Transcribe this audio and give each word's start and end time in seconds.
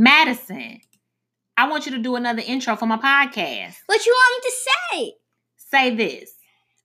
Madison, 0.00 0.78
I 1.56 1.68
want 1.68 1.84
you 1.84 1.90
to 1.90 1.98
do 1.98 2.14
another 2.14 2.40
intro 2.46 2.76
for 2.76 2.86
my 2.86 2.98
podcast. 2.98 3.78
What 3.86 4.06
you 4.06 4.12
want 4.12 4.44
me 4.44 4.48
to 4.48 4.56
say? 4.70 5.14
Say 5.56 5.96
this. 5.96 6.34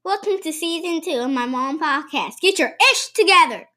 Welcome 0.04 0.40
to 0.42 0.52
season 0.52 1.00
two 1.00 1.20
of 1.20 1.30
my 1.30 1.46
mom 1.46 1.80
podcast. 1.80 2.40
Get 2.42 2.58
your 2.58 2.72
ish 2.92 3.10
together. 3.14 3.68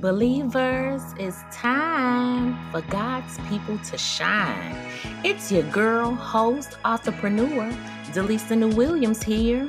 Believers, 0.00 1.02
it's 1.18 1.42
time 1.54 2.56
for 2.72 2.80
God's 2.90 3.38
people 3.50 3.76
to 3.76 3.98
shine. 3.98 4.78
It's 5.22 5.52
your 5.52 5.64
girl, 5.64 6.14
host, 6.14 6.78
entrepreneur, 6.86 7.70
DeLisa 8.14 8.56
New 8.56 8.74
Williams 8.74 9.22
here. 9.22 9.68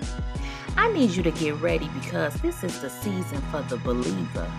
I 0.78 0.89
need 0.94 1.09
you 1.09 1.23
to 1.23 1.32
get 1.32 1.55
ready 1.55 1.89
because 2.02 2.34
this 2.36 2.64
is 2.64 2.80
the 2.80 2.89
season 2.89 3.41
for 3.52 3.62
the 3.64 3.75
believer. 3.75 4.50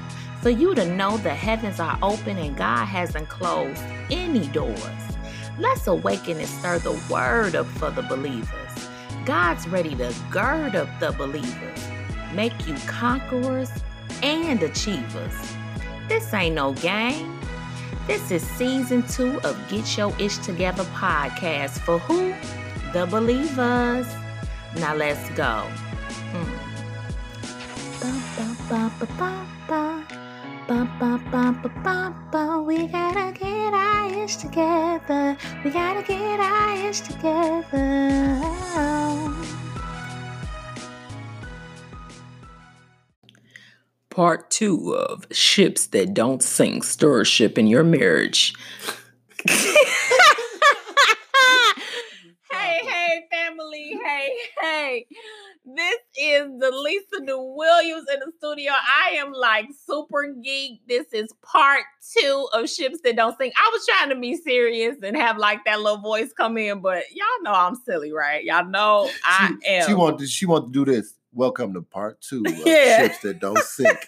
For 0.41 0.51
you 0.51 0.75
to 0.77 0.85
know 0.95 1.17
the 1.17 1.35
heavens 1.35 1.81
are 1.81 1.99
open 2.01 2.39
and 2.39 2.57
God 2.57 2.85
hasn't 2.85 3.29
closed 3.29 3.83
any 4.11 4.47
doors. 4.49 4.79
Let's 5.59 5.87
awaken 5.89 6.39
and 6.39 6.49
stir 6.49 6.79
the 6.79 7.01
word 7.11 7.57
up 7.57 7.67
for 7.67 7.91
the 7.91 8.03
believers. 8.03 8.89
God's 9.25 9.67
ready 9.67 9.97
to 9.97 10.15
gird 10.31 10.77
up 10.77 10.89
the 11.01 11.11
believers, 11.13 11.89
make 12.33 12.69
you 12.69 12.75
conquerors 12.87 13.71
and 14.23 14.63
achievers. 14.63 15.55
This 16.09 16.33
ain't 16.33 16.55
no 16.55 16.73
game. 16.75 17.39
This 18.07 18.31
is 18.31 18.43
season 18.43 19.03
two 19.09 19.41
of 19.43 19.59
Get 19.69 19.99
Your 19.99 20.15
Ish 20.19 20.39
Together 20.39 20.85
podcast 20.85 21.81
for 21.81 21.99
who? 21.99 22.33
The 22.93 23.07
believers. 23.07 24.07
Now 24.77 24.95
let's 24.95 25.29
go. 25.31 25.67
Mm. 26.33 26.59
We 32.69 32.87
gotta 32.87 33.33
get 33.33 33.73
our 33.73 34.25
ish 34.25 34.37
together. 34.37 35.37
We 35.65 35.71
gotta 35.71 36.03
get 36.03 36.39
our 36.41 36.77
ish 36.87 37.01
together. 37.01 38.41
Part 44.11 44.51
two 44.51 44.95
of 44.95 45.27
Ships 45.31 45.87
That 45.87 46.13
Don't 46.15 46.43
Sink, 46.43 46.85
Stewardship 46.85 47.59
in 47.59 47.69
Your 47.69 47.85
Marriage. 47.85 48.55
hey, 49.49 49.75
hey, 52.53 53.29
family. 53.31 53.99
Hey, 54.05 54.37
hey. 54.61 55.07
Is 56.21 56.49
DeLisa 56.49 57.23
New 57.23 57.55
Williams 57.57 58.07
in 58.13 58.19
the 58.19 58.33
studio. 58.39 58.73
I 58.73 59.11
am 59.19 59.31
like 59.31 59.69
super 59.87 60.35
geek. 60.43 60.81
This 60.89 61.07
is 61.13 61.33
part 61.43 61.85
two 62.13 62.49
of 62.53 62.69
Ships 62.69 62.99
That 63.05 63.15
Don't 63.15 63.39
Sink. 63.39 63.55
I 63.57 63.71
was 63.73 63.87
trying 63.87 64.09
to 64.09 64.17
be 64.17 64.35
serious 64.35 64.97
and 65.01 65.17
have 65.17 65.39
like 65.39 65.65
that 65.65 65.81
little 65.81 65.99
voice 65.99 66.33
come 66.33 66.59
in, 66.59 66.81
but 66.81 67.05
y'all 67.15 67.43
know 67.43 67.53
I'm 67.53 67.77
silly, 67.77 68.11
right? 68.11 68.43
Y'all 68.43 68.67
know 68.67 69.09
I 69.25 69.55
she, 69.63 69.69
am. 69.69 69.87
She 69.87 69.95
wanted. 69.95 70.29
She 70.29 70.45
wanted 70.45 70.67
to 70.67 70.85
do 70.85 70.93
this. 70.93 71.15
Welcome 71.33 71.73
to 71.75 71.83
part 71.83 72.21
two 72.21 72.43
of 72.45 72.53
Yeah. 72.67 73.03
Ships 73.03 73.21
That 73.21 73.39
Don't 73.39 73.57
Sink. 73.59 73.99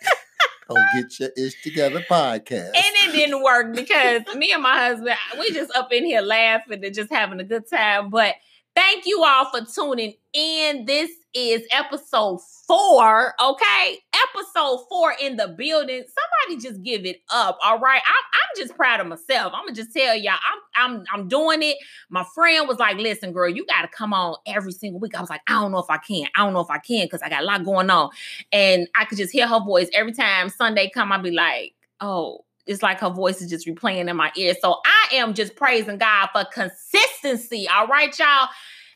Don't 0.68 0.84
get 0.96 1.20
your 1.20 1.30
ish 1.36 1.62
together 1.62 2.04
podcast. 2.10 2.72
And 2.74 2.74
it 2.76 3.12
didn't 3.12 3.40
work 3.40 3.72
because 3.72 4.22
me 4.34 4.50
and 4.50 4.64
my 4.64 4.76
husband, 4.76 5.14
we 5.38 5.52
just 5.52 5.70
up 5.76 5.92
in 5.92 6.04
here 6.04 6.22
laughing 6.22 6.84
and 6.84 6.92
just 6.92 7.12
having 7.12 7.38
a 7.38 7.44
good 7.44 7.70
time. 7.70 8.10
But 8.10 8.34
thank 8.74 9.06
you 9.06 9.22
all 9.22 9.48
for 9.52 9.64
tuning 9.64 10.14
in. 10.32 10.86
This 10.86 11.10
is 11.34 11.62
episode 11.70 12.40
four, 12.66 13.34
okay? 13.40 13.98
Episode 14.12 14.84
four 14.88 15.14
in 15.20 15.36
the 15.36 15.48
building. 15.48 16.02
Somebody 16.04 16.62
just 16.62 16.82
give 16.82 17.04
it 17.04 17.22
up, 17.30 17.58
all 17.62 17.78
right? 17.78 18.00
I'm, 18.06 18.24
I'm 18.32 18.62
just 18.62 18.76
proud 18.76 19.00
of 19.00 19.06
myself. 19.06 19.52
I'm 19.54 19.64
gonna 19.64 19.74
just 19.74 19.92
tell 19.92 20.16
y'all, 20.16 20.34
I'm 20.34 20.94
I'm 20.94 21.04
I'm 21.12 21.28
doing 21.28 21.62
it. 21.62 21.76
My 22.08 22.24
friend 22.34 22.66
was 22.68 22.78
like, 22.78 22.96
"Listen, 22.96 23.32
girl, 23.32 23.48
you 23.48 23.64
got 23.66 23.82
to 23.82 23.88
come 23.88 24.12
on 24.12 24.36
every 24.46 24.72
single 24.72 25.00
week." 25.00 25.14
I 25.16 25.20
was 25.20 25.30
like, 25.30 25.42
"I 25.46 25.52
don't 25.52 25.72
know 25.72 25.78
if 25.78 25.90
I 25.90 25.98
can. 25.98 26.26
I 26.34 26.44
don't 26.44 26.52
know 26.52 26.60
if 26.60 26.70
I 26.70 26.78
can 26.78 27.06
because 27.06 27.22
I 27.22 27.28
got 27.28 27.42
a 27.42 27.46
lot 27.46 27.64
going 27.64 27.90
on." 27.90 28.10
And 28.52 28.88
I 28.96 29.04
could 29.04 29.18
just 29.18 29.32
hear 29.32 29.46
her 29.46 29.60
voice 29.60 29.88
every 29.92 30.12
time 30.12 30.48
Sunday 30.48 30.90
come. 30.92 31.12
I'd 31.12 31.22
be 31.22 31.30
like, 31.30 31.74
"Oh." 32.00 32.44
It's 32.66 32.84
like 32.84 33.00
her 33.00 33.10
voice 33.10 33.42
is 33.42 33.50
just 33.50 33.66
replaying 33.66 34.08
in 34.08 34.16
my 34.16 34.30
ear. 34.36 34.54
So 34.60 34.76
I 34.84 35.16
am 35.16 35.34
just 35.34 35.56
praising 35.56 35.98
God 35.98 36.28
for 36.32 36.44
consistency. 36.44 37.66
All 37.68 37.88
right, 37.88 38.16
y'all. 38.16 38.48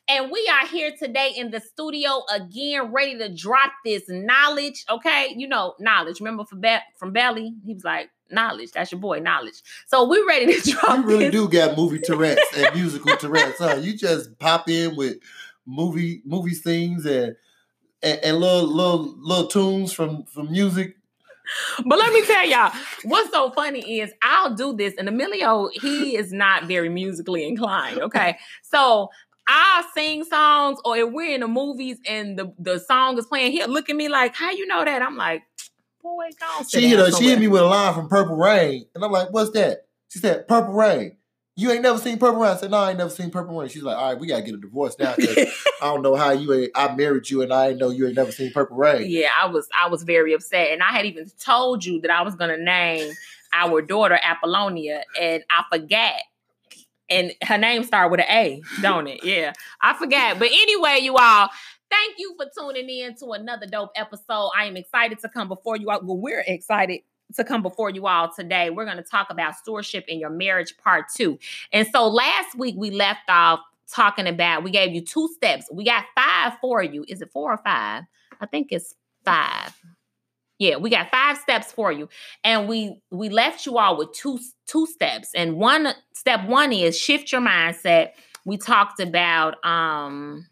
And 0.06 0.30
we 0.30 0.50
are 0.52 0.66
here 0.66 0.92
today 0.98 1.32
in 1.34 1.50
the 1.50 1.60
studio 1.60 2.22
again, 2.30 2.92
ready 2.92 3.16
to 3.18 3.34
drop 3.34 3.72
this 3.84 4.02
knowledge. 4.08 4.84
Okay, 4.90 5.32
you 5.34 5.48
know 5.48 5.74
knowledge. 5.80 6.20
Remember 6.20 6.44
from 6.44 6.60
Be- 6.60 6.76
from 6.98 7.12
Belly, 7.12 7.54
he 7.64 7.72
was 7.72 7.84
like, 7.84 8.10
"Knowledge." 8.30 8.72
That's 8.72 8.92
your 8.92 9.00
boy, 9.00 9.20
knowledge. 9.20 9.62
So 9.86 10.06
we're 10.06 10.26
ready 10.28 10.60
to 10.60 10.70
drop. 10.72 10.98
you 10.98 11.04
really 11.04 11.24
this. 11.30 11.32
do 11.32 11.48
got 11.48 11.76
movie 11.78 12.00
Tourette's 12.00 12.42
and 12.54 12.74
musical 12.74 13.16
Tourette's, 13.16 13.58
huh? 13.58 13.76
You 13.80 13.96
just 13.96 14.38
pop 14.38 14.68
in 14.68 14.94
with 14.94 15.16
movie 15.64 16.20
movie 16.26 16.54
scenes 16.54 17.06
and 17.06 17.36
and, 18.02 18.18
and 18.22 18.36
little 18.36 18.66
little 18.66 19.14
little 19.18 19.46
tunes 19.46 19.90
from 19.92 20.24
from 20.24 20.52
music. 20.52 20.96
But 21.84 21.98
let 21.98 22.10
me 22.12 22.24
tell 22.24 22.46
y'all, 22.48 22.72
what's 23.02 23.30
so 23.30 23.50
funny 23.50 24.00
is 24.00 24.10
I'll 24.22 24.54
do 24.54 24.74
this, 24.74 24.94
and 24.98 25.08
Emilio, 25.08 25.68
he 25.74 26.16
is 26.16 26.32
not 26.32 26.64
very 26.64 26.88
musically 26.88 27.46
inclined. 27.46 28.00
Okay, 28.00 28.38
so 28.62 29.10
I'll 29.46 29.84
sing 29.94 30.24
songs, 30.24 30.78
or 30.84 30.96
if 30.96 31.10
we're 31.10 31.34
in 31.34 31.40
the 31.40 31.48
movies 31.48 31.98
and 32.08 32.38
the, 32.38 32.52
the 32.58 32.78
song 32.78 33.18
is 33.18 33.26
playing, 33.26 33.52
he'll 33.52 33.68
look 33.68 33.90
at 33.90 33.96
me 33.96 34.08
like, 34.08 34.34
"How 34.34 34.50
you 34.50 34.66
know 34.66 34.84
that?" 34.84 35.02
I'm 35.02 35.16
like, 35.16 35.42
"Boy, 36.02 36.30
go 36.40 36.64
She 36.66 36.88
hit 36.88 36.98
her, 36.98 37.10
she 37.10 37.28
hit 37.28 37.38
me 37.38 37.48
with 37.48 37.62
a 37.62 37.66
line 37.66 37.94
from 37.94 38.08
Purple 38.08 38.36
Rain, 38.36 38.86
and 38.94 39.04
I'm 39.04 39.12
like, 39.12 39.30
"What's 39.30 39.50
that?" 39.50 39.86
She 40.08 40.18
said, 40.18 40.48
"Purple 40.48 40.74
Rain." 40.74 41.16
You 41.56 41.70
ain't 41.70 41.82
never 41.82 41.98
seen 41.98 42.18
Purple 42.18 42.40
Rain? 42.40 42.50
I 42.50 42.56
said, 42.56 42.70
"No, 42.70 42.78
I 42.78 42.90
ain't 42.90 42.98
never 42.98 43.10
seen 43.10 43.30
Purple 43.30 43.58
Rain." 43.58 43.68
She's 43.68 43.82
like, 43.82 43.96
"All 43.96 44.10
right, 44.10 44.18
we 44.18 44.26
gotta 44.26 44.42
get 44.42 44.54
a 44.54 44.58
divorce 44.58 44.96
now. 44.98 45.14
I 45.18 45.46
don't 45.82 46.02
know 46.02 46.16
how 46.16 46.32
you 46.32 46.52
ain't. 46.52 46.70
I 46.74 46.94
married 46.96 47.30
you, 47.30 47.42
and 47.42 47.52
I 47.52 47.68
ain't 47.68 47.78
know 47.78 47.90
you 47.90 48.06
ain't 48.06 48.16
never 48.16 48.32
seen 48.32 48.50
Purple 48.52 48.76
Rain. 48.76 49.04
Yeah, 49.08 49.28
I 49.40 49.46
was 49.46 49.68
I 49.78 49.88
was 49.88 50.02
very 50.02 50.32
upset, 50.32 50.72
and 50.72 50.82
I 50.82 50.90
had 50.90 51.04
even 51.04 51.30
told 51.38 51.84
you 51.84 52.00
that 52.00 52.10
I 52.10 52.22
was 52.22 52.34
gonna 52.34 52.56
name 52.56 53.12
our 53.52 53.82
daughter 53.82 54.18
Apollonia, 54.22 55.04
and 55.20 55.44
I 55.50 55.64
forgot. 55.70 56.14
And 57.10 57.32
her 57.42 57.58
name 57.58 57.84
started 57.84 58.10
with 58.10 58.20
an 58.20 58.26
A, 58.30 58.62
don't 58.80 59.06
it? 59.06 59.24
Yeah, 59.24 59.52
I 59.80 59.94
forgot. 59.94 60.38
But 60.38 60.48
anyway, 60.50 61.00
you 61.02 61.16
all, 61.16 61.50
thank 61.90 62.14
you 62.18 62.34
for 62.36 62.46
tuning 62.58 62.88
in 62.88 63.14
to 63.16 63.32
another 63.32 63.66
dope 63.66 63.90
episode. 63.94 64.50
I 64.56 64.64
am 64.64 64.76
excited 64.76 65.18
to 65.20 65.28
come 65.28 65.48
before 65.48 65.76
you 65.76 65.90
all. 65.90 66.00
Well, 66.02 66.16
we're 66.16 66.44
excited 66.46 67.00
to 67.36 67.44
come 67.44 67.62
before 67.62 67.90
you 67.90 68.06
all 68.06 68.32
today. 68.32 68.70
We're 68.70 68.84
going 68.84 68.96
to 68.96 69.02
talk 69.02 69.28
about 69.30 69.56
stewardship 69.56 70.04
in 70.08 70.18
your 70.18 70.30
marriage, 70.30 70.76
part 70.78 71.06
two. 71.14 71.38
And 71.72 71.86
so 71.92 72.08
last 72.08 72.56
week 72.56 72.74
we 72.78 72.90
left 72.90 73.28
off 73.28 73.60
talking 73.92 74.26
about, 74.26 74.64
we 74.64 74.70
gave 74.70 74.94
you 74.94 75.02
two 75.02 75.28
steps. 75.34 75.66
We 75.70 75.84
got 75.84 76.04
five 76.14 76.54
for 76.60 76.82
you. 76.82 77.04
Is 77.08 77.20
it 77.20 77.30
four 77.32 77.52
or 77.52 77.58
five? 77.58 78.04
I 78.40 78.46
think 78.46 78.68
it's 78.70 78.94
five. 79.24 79.74
Yeah, 80.64 80.76
we 80.76 80.88
got 80.88 81.10
five 81.10 81.36
steps 81.36 81.72
for 81.72 81.92
you. 81.92 82.08
And 82.42 82.66
we 82.68 83.02
we 83.10 83.28
left 83.28 83.66
you 83.66 83.76
all 83.76 83.98
with 83.98 84.12
two 84.12 84.38
two 84.66 84.86
steps. 84.86 85.30
And 85.34 85.56
one 85.56 85.88
step 86.14 86.46
one 86.48 86.72
is 86.72 86.98
shift 86.98 87.32
your 87.32 87.42
mindset. 87.42 88.12
We 88.46 88.56
talked 88.56 88.98
about 88.98 89.62
um 89.64 90.46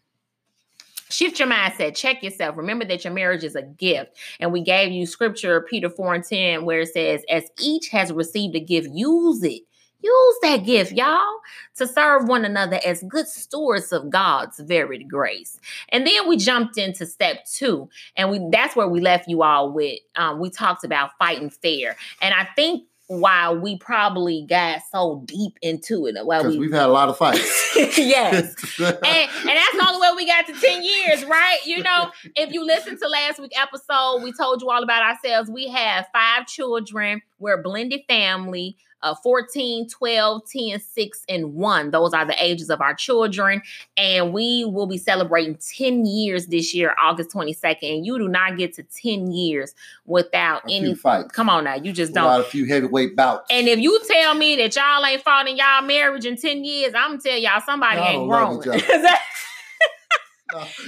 shift 1.09 1.39
your 1.39 1.47
mindset, 1.47 1.95
check 1.95 2.21
yourself. 2.21 2.57
Remember 2.57 2.85
that 2.85 3.03
your 3.03 3.13
marriage 3.13 3.43
is 3.43 3.55
a 3.55 3.63
gift. 3.63 4.17
And 4.39 4.51
we 4.51 4.61
gave 4.61 4.91
you 4.91 5.05
scripture, 5.07 5.61
Peter 5.61 5.89
4 5.89 6.15
and 6.15 6.23
10, 6.23 6.65
where 6.65 6.81
it 6.81 6.89
says, 6.93 7.23
As 7.29 7.45
each 7.59 7.89
has 7.89 8.11
received 8.11 8.55
a 8.55 8.59
gift, 8.59 8.89
use 8.91 9.43
it. 9.43 9.63
Use 10.03 10.35
that 10.41 10.65
gift, 10.65 10.91
y'all, 10.91 11.39
to 11.77 11.87
serve 11.87 12.27
one 12.27 12.43
another 12.43 12.79
as 12.85 13.03
good 13.07 13.27
stewards 13.27 13.93
of 13.93 14.09
God's 14.09 14.59
varied 14.59 15.09
grace. 15.09 15.59
And 15.89 16.05
then 16.05 16.27
we 16.27 16.35
jumped 16.37 16.77
into 16.77 17.05
step 17.05 17.45
two, 17.45 17.89
and 18.17 18.29
we 18.29 18.45
that's 18.51 18.75
where 18.75 18.87
we 18.87 18.99
left 18.99 19.27
you 19.27 19.43
all 19.43 19.71
with. 19.71 19.99
Um, 20.15 20.39
we 20.39 20.49
talked 20.49 20.83
about 20.83 21.11
fighting 21.17 21.49
fair, 21.49 21.95
and 22.21 22.33
I 22.33 22.47
think 22.55 22.83
while 23.07 23.59
we 23.59 23.77
probably 23.77 24.45
got 24.47 24.81
so 24.91 25.23
deep 25.25 25.57
into 25.61 26.07
it, 26.07 26.15
while 26.25 26.47
we 26.47 26.57
we've 26.57 26.71
had 26.71 26.87
a 26.87 26.91
lot 26.91 27.09
of 27.09 27.17
fights. 27.17 27.75
yes, 27.97 28.55
and, 28.79 28.97
and 28.97 28.99
that's 29.03 29.77
the 29.77 29.85
only 29.87 30.01
way 30.01 30.13
we 30.15 30.25
got 30.25 30.47
to 30.47 30.53
10 30.53 30.83
years, 30.83 31.25
right? 31.25 31.59
You 31.65 31.83
know, 31.83 32.11
if 32.35 32.51
you 32.53 32.65
listen 32.65 32.97
to 32.99 33.07
last 33.07 33.39
week's 33.39 33.57
episode, 33.57 34.21
we 34.23 34.33
told 34.33 34.61
you 34.61 34.69
all 34.69 34.83
about 34.83 35.03
ourselves. 35.03 35.49
We 35.49 35.67
have 35.69 36.07
five 36.13 36.47
children. 36.47 37.21
We're 37.39 37.59
a 37.59 37.61
blended 37.61 38.01
family. 38.07 38.77
Uh, 39.03 39.13
14, 39.13 39.87
12, 39.89 40.41
10, 40.45 40.79
6, 40.79 41.25
and 41.29 41.53
1. 41.53 41.91
Those 41.91 42.13
are 42.13 42.25
the 42.25 42.43
ages 42.43 42.69
of 42.69 42.81
our 42.81 42.93
children. 42.95 43.61
And 43.97 44.33
we 44.33 44.65
will 44.65 44.87
be 44.87 44.97
celebrating 44.97 45.55
10 45.57 46.05
years 46.05 46.47
this 46.47 46.73
year, 46.73 46.95
August 46.99 47.31
22nd. 47.31 47.97
And 47.97 48.05
you 48.05 48.17
do 48.17 48.29
not 48.29 48.57
get 48.57 48.73
to 48.75 48.83
10 48.83 49.31
years 49.31 49.75
without 50.05 50.63
A 50.69 50.73
any. 50.73 50.95
fights. 50.95 51.31
Come 51.33 51.49
on 51.49 51.65
now, 51.65 51.75
you 51.75 51.91
just 51.91 52.11
a 52.11 52.15
don't. 52.15 52.39
of 52.39 52.47
few 52.47 52.65
heavyweight 52.65 53.15
bouts. 53.15 53.45
And 53.51 53.67
if 53.67 53.79
you 53.79 53.99
tell 54.07 54.33
me 54.35 54.55
that 54.55 54.75
y'all 54.75 55.05
ain't 55.05 55.21
fought 55.21 55.47
in 55.47 55.57
y'all 55.57 55.81
marriage 55.83 56.25
in 56.25 56.37
10 56.37 56.63
years, 56.63 56.93
I'm 56.95 57.11
gonna 57.11 57.21
tell 57.21 57.37
y'all 57.37 57.61
somebody 57.61 57.97
Y'all 57.97 58.07
ain't 58.07 58.29
grown. 58.63 58.81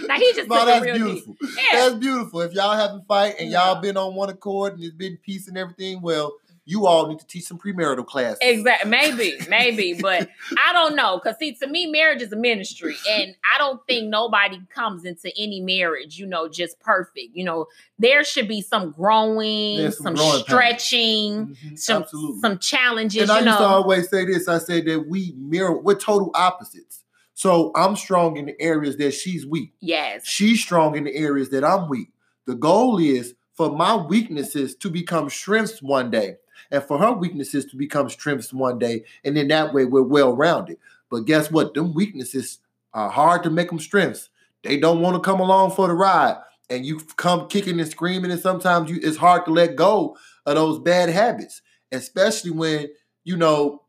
Now 0.08 0.16
he 0.18 0.34
just 0.34 0.48
no, 0.48 0.64
that's 0.66 0.86
beautiful. 0.86 1.36
Yeah. 1.42 1.64
That's 1.74 1.96
beautiful. 1.96 2.42
If 2.42 2.54
y'all 2.54 2.76
haven't 2.76 3.08
fight 3.08 3.36
and 3.40 3.50
y'all 3.50 3.82
been 3.82 3.98
on 3.98 4.14
one 4.14 4.30
accord 4.30 4.74
and 4.74 4.84
it's 4.84 4.94
been 4.94 5.18
peace 5.18 5.48
and 5.48 5.58
everything, 5.58 6.02
well, 6.02 6.34
you 6.68 6.88
all 6.88 7.08
need 7.08 7.20
to 7.20 7.28
teach 7.28 7.46
some 7.46 7.58
premarital 7.60 8.06
classes. 8.06 8.40
Exactly. 8.42 8.90
Maybe, 8.90 9.38
maybe, 9.48 9.94
but 10.02 10.28
I 10.68 10.74
don't 10.74 10.96
know. 10.96 11.20
Cause 11.20 11.36
see, 11.40 11.54
to 11.56 11.68
me, 11.68 11.86
marriage 11.86 12.22
is 12.24 12.32
a 12.34 12.36
ministry, 12.36 12.96
and 13.10 13.36
I 13.54 13.58
don't 13.60 13.80
think 13.88 14.08
nobody 14.10 14.60
comes 14.74 15.06
into 15.06 15.32
any 15.38 15.62
marriage, 15.62 16.18
you 16.18 16.26
know, 16.26 16.48
just 16.48 16.80
perfect. 16.80 17.36
You 17.36 17.44
know, 17.46 17.68
there 18.00 18.24
should 18.24 18.48
be 18.48 18.62
some 18.62 18.92
growing, 18.92 19.78
There's 19.78 19.98
some 19.98 20.06
some, 20.06 20.16
growing 20.16 20.44
stretching, 20.44 21.48
Mhm, 21.48 21.78
some 21.80 22.04
Absolutely. 22.04 22.42
some 22.42 22.58
challenges. 22.60 23.22
and 23.22 23.32
I 23.32 23.40
you 23.40 23.46
used 23.46 23.58
to 23.60 23.64
always 23.66 24.10
say 24.10 24.26
this. 24.26 24.48
I 24.48 24.58
said 24.58 24.86
that 24.86 25.08
we 25.08 25.34
mirror. 25.38 25.80
We're 25.80 25.96
total 25.96 26.32
opposites. 26.34 27.04
So 27.36 27.72
I'm 27.76 27.96
strong 27.96 28.38
in 28.38 28.46
the 28.46 28.60
areas 28.62 28.96
that 28.98 29.12
she's 29.14 29.46
weak. 29.46 29.74
yes, 29.82 30.26
She's 30.26 30.62
strong 30.62 30.96
in 30.96 31.04
the 31.04 31.14
areas 31.16 31.50
that 31.50 31.64
I'm 31.66 31.90
weak. 31.90 32.08
The 32.48 32.56
goal 32.56 32.98
is 32.98 33.36
for 33.54 33.70
my 33.76 33.96
weaknesses 33.96 34.74
to 34.78 34.90
become 34.90 35.30
strengths 35.30 35.82
one 35.82 36.10
day, 36.12 36.36
and 36.72 36.84
for 36.84 36.98
her 36.98 37.12
weaknesses 37.12 37.66
to 37.66 37.78
become 37.78 38.10
strengths 38.10 38.54
one 38.54 38.80
day, 38.80 39.04
and 39.24 39.36
then 39.36 39.48
that 39.50 39.74
way 39.74 39.86
we're 39.86 40.02
well 40.02 40.36
rounded. 40.36 40.78
But 41.10 41.26
guess 41.26 41.52
what? 41.52 41.74
Them 41.74 41.94
weaknesses 41.94 42.60
are 42.94 43.10
hard 43.10 43.44
to 43.44 43.50
make 43.50 43.70
them 43.70 43.80
strengths. 43.80 44.30
They 44.64 44.78
don't 44.78 45.02
want 45.02 45.16
to 45.16 45.22
come 45.22 45.40
along 45.40 45.72
for 45.72 45.88
the 45.88 45.94
ride, 45.94 46.38
and 46.70 46.86
you 46.86 47.00
come 47.18 47.48
kicking 47.48 47.80
and 47.80 47.90
screaming, 47.90 48.32
and 48.32 48.40
sometimes 48.40 48.90
you 48.90 49.00
it's 49.02 49.18
hard 49.18 49.46
to 49.46 49.52
let 49.52 49.76
go 49.76 50.18
of 50.46 50.56
those 50.56 50.80
bad 50.80 51.10
habits, 51.10 51.62
especially 51.92 52.52
when 52.52 52.90
you 53.24 53.38
know 53.38 53.84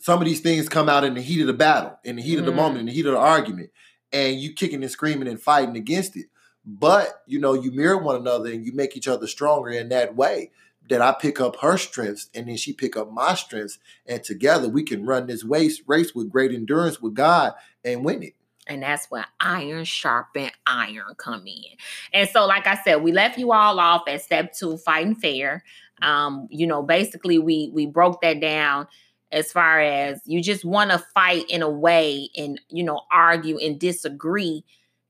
some 0.00 0.20
of 0.20 0.26
these 0.26 0.40
things 0.40 0.68
come 0.68 0.88
out 0.88 1.04
in 1.04 1.14
the 1.14 1.22
heat 1.22 1.40
of 1.40 1.46
the 1.46 1.52
battle, 1.52 1.98
in 2.04 2.16
the 2.16 2.22
heat 2.22 2.38
of 2.38 2.44
the 2.44 2.52
moment, 2.52 2.80
in 2.80 2.86
the 2.86 2.92
mm-hmm. 2.92 2.96
heat 2.96 3.06
of 3.06 3.12
the 3.12 3.18
argument, 3.18 3.70
and 4.12 4.38
you 4.38 4.52
kicking 4.52 4.82
and 4.82 4.92
screaming 4.92 5.28
and 5.28 5.40
fighting 5.40 5.76
against 5.76 6.16
it. 6.16 6.26
But 6.64 7.22
you 7.26 7.38
know, 7.38 7.54
you 7.54 7.72
mirror 7.72 7.98
one 7.98 8.16
another 8.16 8.50
and 8.50 8.64
you 8.64 8.72
make 8.72 8.96
each 8.96 9.08
other 9.08 9.26
stronger 9.26 9.70
in 9.70 9.90
that 9.90 10.16
way. 10.16 10.50
That 10.90 11.00
I 11.00 11.12
pick 11.12 11.40
up 11.40 11.56
her 11.60 11.78
strengths 11.78 12.28
and 12.34 12.46
then 12.48 12.56
she 12.56 12.72
pick 12.72 12.96
up 12.96 13.10
my 13.10 13.34
strengths, 13.34 13.78
and 14.06 14.22
together 14.22 14.68
we 14.68 14.82
can 14.82 15.06
run 15.06 15.26
this 15.26 15.44
race 15.44 15.80
race 15.86 16.14
with 16.14 16.30
great 16.30 16.52
endurance 16.52 17.00
with 17.00 17.14
God 17.14 17.54
and 17.84 18.04
win 18.04 18.22
it. 18.22 18.34
and 18.66 18.82
that's 18.82 19.06
where 19.10 19.26
iron 19.40 19.84
sharpen 19.84 20.50
iron 20.66 21.14
come 21.16 21.46
in. 21.46 21.76
And 22.12 22.28
so, 22.28 22.46
like 22.46 22.66
I 22.66 22.76
said, 22.82 23.02
we 23.02 23.12
left 23.12 23.38
you 23.38 23.52
all 23.52 23.78
off 23.78 24.02
at 24.08 24.22
step 24.22 24.52
two, 24.54 24.76
fighting 24.78 25.14
fair. 25.14 25.64
Um, 26.02 26.48
you 26.50 26.66
know, 26.66 26.82
basically 26.82 27.38
we 27.38 27.70
we 27.72 27.86
broke 27.86 28.20
that 28.22 28.40
down 28.40 28.88
as 29.32 29.52
far 29.52 29.80
as 29.80 30.20
you 30.26 30.42
just 30.42 30.64
want 30.64 30.90
to 30.90 30.98
fight 31.14 31.48
in 31.50 31.62
a 31.62 31.70
way 31.70 32.30
and 32.36 32.60
you 32.70 32.84
know 32.84 33.02
argue 33.12 33.58
and 33.58 33.78
disagree 33.78 34.64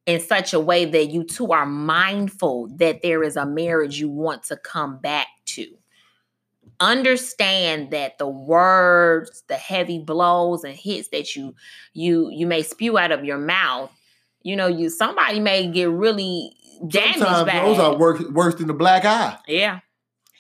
in 0.07 0.21
such 0.21 0.53
a 0.53 0.61
way 0.61 0.85
that 0.85 1.07
you 1.07 1.25
two 1.25 1.53
are 1.53 1.67
mindful 1.67 2.69
that 2.77 3.03
there 3.03 3.23
is 3.23 3.37
a 3.37 3.47
marriage 3.47 3.99
you 3.99 4.09
want 4.09 4.43
to 4.43 4.57
come 4.57 4.99
back 4.99 5.27
understand 6.81 7.91
that 7.91 8.19
the 8.19 8.29
words 8.29 9.43
the 9.49 9.57
heavy 9.57 9.99
blows 9.99 10.65
and 10.65 10.75
hits 10.75 11.09
that 11.09 11.37
you 11.37 11.55
you 11.93 12.29
you 12.31 12.47
may 12.47 12.63
spew 12.63 12.99
out 12.99 13.13
of 13.13 13.25
your 13.25 13.39
mouth 13.39 13.91
you 14.43 14.57
know 14.57 14.67
you 14.67 14.91
somebody 14.91 15.41
may 15.41 15.67
get 15.67 15.89
really 15.89 16.53
damaged 16.89 17.19
Sometimes 17.19 17.51
by 17.51 17.61
those 17.61 17.79
are 17.79 17.97
worse, 17.97 18.23
worse 18.31 18.55
than 18.57 18.67
the 18.67 18.75
black 18.75 19.05
eye 19.05 19.39
yeah 19.47 19.81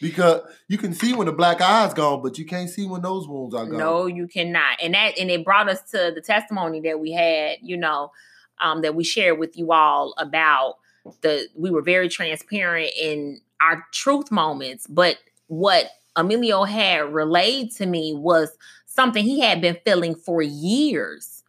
because 0.00 0.42
you 0.68 0.76
can 0.76 0.92
see 0.92 1.14
when 1.14 1.26
the 1.26 1.32
black 1.32 1.60
eye's 1.60 1.94
gone, 1.94 2.20
but 2.22 2.36
you 2.36 2.44
can't 2.44 2.68
see 2.68 2.86
when 2.86 3.00
those 3.00 3.26
wounds 3.26 3.54
are 3.54 3.64
gone. 3.64 3.78
No, 3.78 4.06
you 4.06 4.26
cannot. 4.26 4.78
And 4.82 4.92
that 4.92 5.18
and 5.18 5.30
it 5.30 5.44
brought 5.44 5.68
us 5.68 5.82
to 5.92 6.12
the 6.14 6.20
testimony 6.20 6.80
that 6.80 7.00
we 7.00 7.12
had, 7.12 7.58
you 7.62 7.76
know, 7.76 8.12
um, 8.60 8.82
that 8.82 8.94
we 8.94 9.02
shared 9.02 9.38
with 9.38 9.56
you 9.56 9.72
all 9.72 10.14
about 10.18 10.76
the 11.22 11.48
we 11.56 11.70
were 11.70 11.82
very 11.82 12.08
transparent 12.08 12.90
in 13.00 13.40
our 13.60 13.84
truth 13.92 14.30
moments, 14.30 14.86
but 14.86 15.16
what 15.46 15.86
Emilio 16.16 16.64
had 16.64 17.12
relayed 17.12 17.72
to 17.72 17.86
me 17.86 18.14
was 18.14 18.56
something 18.86 19.24
he 19.24 19.40
had 19.40 19.60
been 19.60 19.76
feeling 19.84 20.14
for 20.14 20.42
years. 20.42 21.42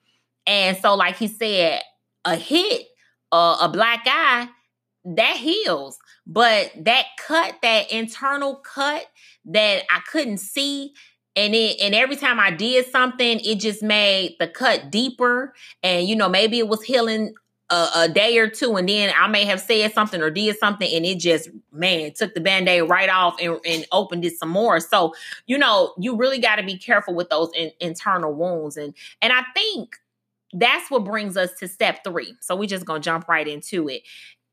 And 0.48 0.78
so, 0.78 0.96
like 0.96 1.18
he 1.18 1.28
said, 1.28 1.82
a 2.24 2.36
hit, 2.36 2.88
uh, 3.32 3.58
a 3.62 3.70
black 3.70 4.04
eye, 4.06 4.50
that 5.06 5.38
heals. 5.38 5.98
But 6.26 6.72
that 6.78 7.06
cut, 7.20 7.56
that 7.62 7.92
internal 7.92 8.56
cut 8.56 9.06
that 9.46 9.84
I 9.90 10.02
couldn't 10.12 10.40
see, 10.40 10.94
and 11.36 11.54
it 11.54 11.80
and 11.82 11.94
every 11.94 12.16
time 12.16 12.40
I 12.40 12.52
did 12.52 12.88
something, 12.88 13.40
it 13.40 13.60
just 13.60 13.84
made 13.84 14.36
the 14.40 14.48
cut 14.48 14.90
deeper. 14.90 15.54
And 15.84 16.08
you 16.08 16.16
know, 16.16 16.30
maybe 16.30 16.58
it 16.60 16.68
was 16.68 16.84
healing 16.84 17.36
a, 17.70 17.90
a 17.96 18.10
day 18.10 18.38
or 18.38 18.48
two, 18.48 18.76
and 18.76 18.88
then 18.88 19.14
I 19.18 19.28
may 19.28 19.46
have 19.46 19.60
said 19.60 19.94
something 19.94 20.22
or 20.22 20.30
did 20.30 20.58
something, 20.58 20.90
and 20.94 21.06
it 21.06 21.20
just 21.20 21.50
man 21.72 22.14
took 22.14 22.34
the 22.34 22.42
band-aid 22.42 22.90
right 22.90 23.10
off 23.10 23.38
and, 23.42 23.60
and 23.66 23.86
opened 23.92 24.24
it 24.26 24.38
some 24.38 24.50
more. 24.50 24.80
So 24.80 25.14
you 25.48 25.58
know, 25.58 25.94
you 25.98 26.16
really 26.16 26.40
got 26.40 26.58
to 26.58 26.64
be 26.64 26.78
careful 26.78 27.16
with 27.16 27.30
those 27.30 27.50
in, 27.56 27.72
internal 27.80 28.34
wounds, 28.34 28.78
and 28.78 28.94
and 29.22 29.34
I 29.34 29.44
think 29.56 29.98
that's 30.54 30.90
what 30.90 31.04
brings 31.04 31.36
us 31.36 31.54
to 31.60 31.68
step 31.68 32.04
three. 32.04 32.36
So 32.40 32.56
we 32.56 32.68
just 32.68 32.86
gonna 32.86 33.00
jump 33.00 33.28
right 33.28 33.48
into 33.48 33.90
it. 33.90 34.04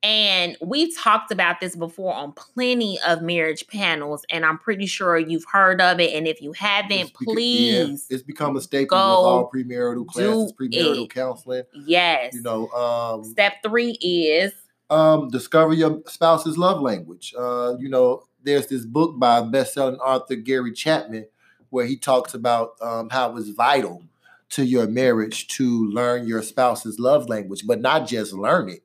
And 0.03 0.57
we've 0.61 0.97
talked 0.99 1.31
about 1.31 1.61
this 1.61 1.77
before 1.77 2.13
on 2.13 2.33
plenty 2.33 2.99
of 3.07 3.23
marriage 3.23 3.67
panels, 3.69 4.25
and 4.31 4.45
I'm 4.45 4.59
pretty 4.59 4.87
sure 4.87 5.17
you've 5.17 5.45
heard 5.45 5.81
of 5.81 6.01
it. 6.01 6.15
And 6.15 6.27
if 6.27 6.43
you 6.43 6.53
haven't, 6.53 7.13
beca- 7.13 7.25
please, 7.25 8.07
yeah, 8.11 8.15
it's 8.17 8.25
become 8.25 8.57
a 8.57 8.61
staple 8.61 8.97
with 8.97 9.03
all 9.03 9.51
premarital 9.55 10.07
classes, 10.09 10.53
premarital 10.53 11.05
it. 11.05 11.15
counseling. 11.15 11.63
yes. 11.87 12.35
You 12.35 12.43
know, 12.43 12.69
um, 12.71 13.25
Step 13.25 13.55
three 13.63 13.93
is 13.93 14.53
um, 14.91 15.29
discover 15.29 15.73
your 15.73 16.03
spouse's 16.07 16.59
love 16.59 16.81
language. 16.81 17.33
Uh, 17.39 17.77
you 17.79 17.89
know, 17.89 18.25
there's 18.43 18.67
this 18.67 18.85
book 18.85 19.19
by 19.19 19.41
best-selling 19.41 19.97
author 19.97 20.35
Gary 20.35 20.73
Chapman 20.73 21.27
where 21.71 21.87
he 21.87 21.97
talks 21.97 22.35
about 22.35 22.75
um, 22.83 23.09
how 23.09 23.37
it's 23.37 23.49
vital 23.49 24.03
to 24.51 24.65
your 24.65 24.87
marriage 24.87 25.49
to 25.49 25.89
learn 25.91 26.27
your 26.27 26.43
spouse's 26.43 26.99
love 26.99 27.29
language, 27.29 27.67
but 27.67 27.81
not 27.81 28.07
just 28.07 28.35
learn 28.35 28.69
it, 28.69 28.83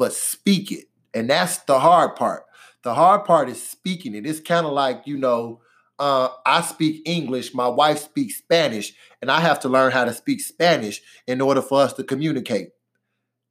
but 0.00 0.14
speak 0.14 0.72
it. 0.72 0.86
And 1.12 1.28
that's 1.28 1.58
the 1.58 1.78
hard 1.78 2.16
part. 2.16 2.46
The 2.84 2.94
hard 2.94 3.26
part 3.26 3.50
is 3.50 3.62
speaking 3.62 4.14
it. 4.14 4.24
It's 4.24 4.40
kind 4.40 4.64
of 4.64 4.72
like, 4.72 5.02
you 5.04 5.18
know, 5.18 5.60
uh, 5.98 6.30
I 6.46 6.62
speak 6.62 7.02
English, 7.04 7.52
my 7.52 7.68
wife 7.68 7.98
speaks 7.98 8.38
Spanish, 8.38 8.94
and 9.20 9.30
I 9.30 9.40
have 9.40 9.60
to 9.60 9.68
learn 9.68 9.92
how 9.92 10.06
to 10.06 10.14
speak 10.14 10.40
Spanish 10.40 11.02
in 11.26 11.42
order 11.42 11.60
for 11.60 11.82
us 11.82 11.92
to 11.92 12.02
communicate. 12.02 12.70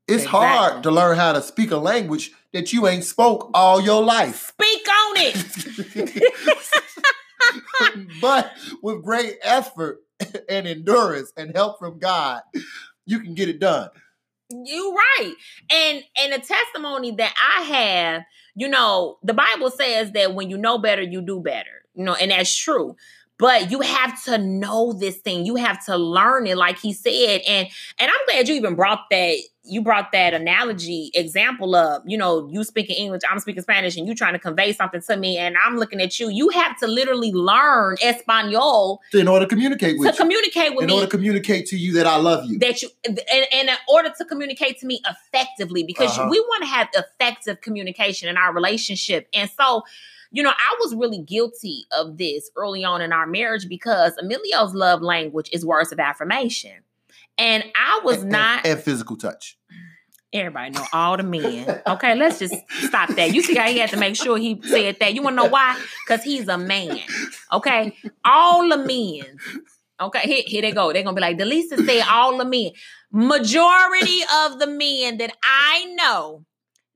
It's 0.07 0.25
hard 0.25 0.81
to 0.81 0.89
learn 0.89 1.17
how 1.17 1.33
to 1.33 1.43
speak 1.43 1.69
a 1.69 1.77
language 1.77 2.31
that 2.51 2.73
you 2.73 2.87
ain't 2.87 3.03
spoke 3.03 3.51
all 3.53 3.79
your 3.79 4.03
life. 4.03 4.47
speak 4.47 4.87
on 4.89 5.13
it. 5.17 6.23
but 8.21 8.51
with 8.81 9.03
great 9.03 9.37
effort 9.43 9.99
and 10.49 10.67
endurance 10.67 11.31
and 11.37 11.55
help 11.55 11.77
from 11.77 11.99
God, 11.99 12.41
you 13.05 13.19
can 13.19 13.35
get 13.35 13.49
it 13.49 13.59
done. 13.59 13.89
You 14.51 14.95
right. 14.95 15.33
And 15.71 16.03
and 16.19 16.33
a 16.33 16.39
testimony 16.39 17.11
that 17.11 17.33
I 17.57 17.61
have, 17.63 18.23
you 18.55 18.67
know, 18.67 19.19
the 19.23 19.33
Bible 19.33 19.69
says 19.69 20.11
that 20.13 20.33
when 20.33 20.49
you 20.49 20.57
know 20.57 20.79
better, 20.79 21.03
you 21.03 21.21
do 21.21 21.39
better. 21.39 21.83
You 21.93 22.05
know, 22.05 22.15
and 22.15 22.31
that's 22.31 22.55
true. 22.55 22.95
But 23.39 23.71
you 23.71 23.79
have 23.79 24.21
to 24.25 24.37
know 24.37 24.91
this 24.91 25.15
thing. 25.17 25.45
You 25.45 25.55
have 25.55 25.83
to 25.85 25.95
learn 25.97 26.45
it, 26.45 26.57
like 26.57 26.77
he 26.77 26.91
said. 26.93 27.41
And 27.47 27.67
and 27.97 28.11
I'm 28.11 28.25
glad 28.27 28.47
you 28.49 28.55
even 28.55 28.75
brought 28.75 29.09
that. 29.11 29.37
You 29.63 29.81
brought 29.83 30.11
that 30.13 30.33
analogy 30.33 31.11
example 31.13 31.75
up. 31.75 32.03
You 32.05 32.17
know, 32.17 32.49
you 32.51 32.63
speaking 32.63 32.95
English, 32.97 33.21
I'm 33.29 33.39
speaking 33.39 33.61
Spanish, 33.61 33.95
and 33.97 34.07
you 34.07 34.15
trying 34.15 34.33
to 34.33 34.39
convey 34.39 34.73
something 34.73 34.99
to 35.01 35.15
me, 35.15 35.37
and 35.37 35.55
I'm 35.63 35.77
looking 35.77 36.01
at 36.01 36.19
you. 36.19 36.29
You 36.29 36.49
have 36.49 36.77
to 36.79 36.87
literally 36.87 37.31
learn 37.31 37.95
Espanol 38.03 38.99
In 39.13 39.27
order 39.27 39.45
to 39.45 39.49
communicate 39.49 39.93
to 39.95 39.99
with 39.99 40.13
you. 40.15 40.17
communicate 40.17 40.75
with 40.75 40.83
In 40.83 40.87
me 40.87 40.93
order 40.95 41.05
to 41.05 41.11
communicate 41.11 41.65
to 41.67 41.77
you 41.77 41.93
that 41.93 42.07
I 42.07 42.17
love 42.17 42.45
you. 42.49 42.57
that 42.59 42.81
you 42.81 42.89
and, 43.05 43.19
and 43.31 43.45
in 43.53 43.69
order 43.87 44.11
to 44.17 44.25
communicate 44.25 44.79
to 44.79 44.85
me 44.87 45.01
effectively 45.07 45.83
because 45.83 46.17
Uh-huh. 46.17 46.27
we 46.31 46.39
want 46.39 46.63
to 46.63 46.67
have 46.67 46.87
effective 46.95 47.61
communication 47.61 48.27
in 48.27 48.37
our 48.37 48.53
relationship 48.53 49.27
and 49.33 49.49
so 49.51 49.83
you 50.31 50.43
know 50.43 50.51
i 50.51 50.75
was 50.79 50.93
really 50.95 51.19
guilty 51.19 51.85
of 51.91 52.17
this 52.17 52.49
early 52.55 52.83
on 52.83 53.01
in 53.01 53.11
our 53.13 53.25
marriage 53.27 53.67
because 53.67 54.15
emilio's 54.17 54.73
love 54.73 55.01
language 55.01 55.49
is 55.53 55.65
words 55.65 55.91
of 55.91 55.99
affirmation. 55.99 56.73
And 57.37 57.63
i 57.75 58.01
was 58.03 58.15
And- 58.17 58.23
and- 58.25 58.31
not 58.31 58.65
and 58.65 58.79
physical 58.79 59.15
touch. 59.15 59.57
everybody 60.33 60.69
know 60.71 60.85
all 60.93 61.17
the 61.17 61.23
men. 61.23 61.81
Okay 61.87 62.13
let's 62.15 62.37
just 62.39 62.53
stop 62.81 63.09
that. 63.15 63.33
You 63.33 63.41
see 63.41 63.55
how 63.55 63.67
he 63.67 63.79
had 63.79 63.89
to 63.91 63.97
make 63.97 64.15
sure 64.15 64.37
he 64.37 64.61
said 64.63 64.97
that. 64.99 65.13
You 65.15 65.23
want 65.23 65.37
to 65.37 65.43
know 65.43 65.49
why? 65.49 65.75
Because 66.05 66.23
he's 66.23 66.47
a 66.47 66.57
man. 66.57 66.99
Okay? 67.51 67.95
All 68.23 68.67
the 68.69 68.77
men. 68.77 69.37
Okay 69.99 70.21
here, 70.23 70.43
here 70.45 70.61
they 70.61 70.71
go. 70.71 70.93
They're 70.93 71.03
gonna 71.03 71.15
be 71.15 71.21
like 71.21 71.37
delisa 71.37 71.83
said 71.85 72.03
all 72.09 72.37
the 72.37 72.45
men. 72.45 72.71
Majority 73.11 74.21
of 74.43 74.59
the 74.59 74.67
men 74.67 75.17
that 75.17 75.31
i 75.43 75.85
know 75.97 76.45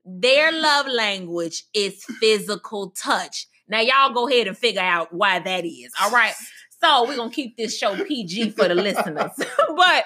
their 0.04 0.52
love 0.52 0.86
language 0.86 1.64
is 1.74 2.04
physical 2.20 2.90
touch 2.90 3.46
now 3.68 3.80
y'all 3.80 4.12
go 4.12 4.28
ahead 4.28 4.46
and 4.46 4.58
figure 4.58 4.80
out 4.80 5.12
why 5.12 5.38
that 5.38 5.64
is 5.64 5.92
all 6.02 6.10
right 6.10 6.34
so 6.82 7.06
we're 7.08 7.16
gonna 7.16 7.30
keep 7.30 7.56
this 7.56 7.76
show 7.76 7.96
pg 8.04 8.50
for 8.50 8.68
the 8.68 8.74
listeners 8.74 9.30
but 9.76 10.04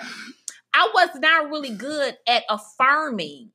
I 0.75 0.91
was 0.95 1.11
not 1.17 1.51
really 1.51 1.71
good 1.75 2.17
at 2.27 2.45
affirming 2.49 3.51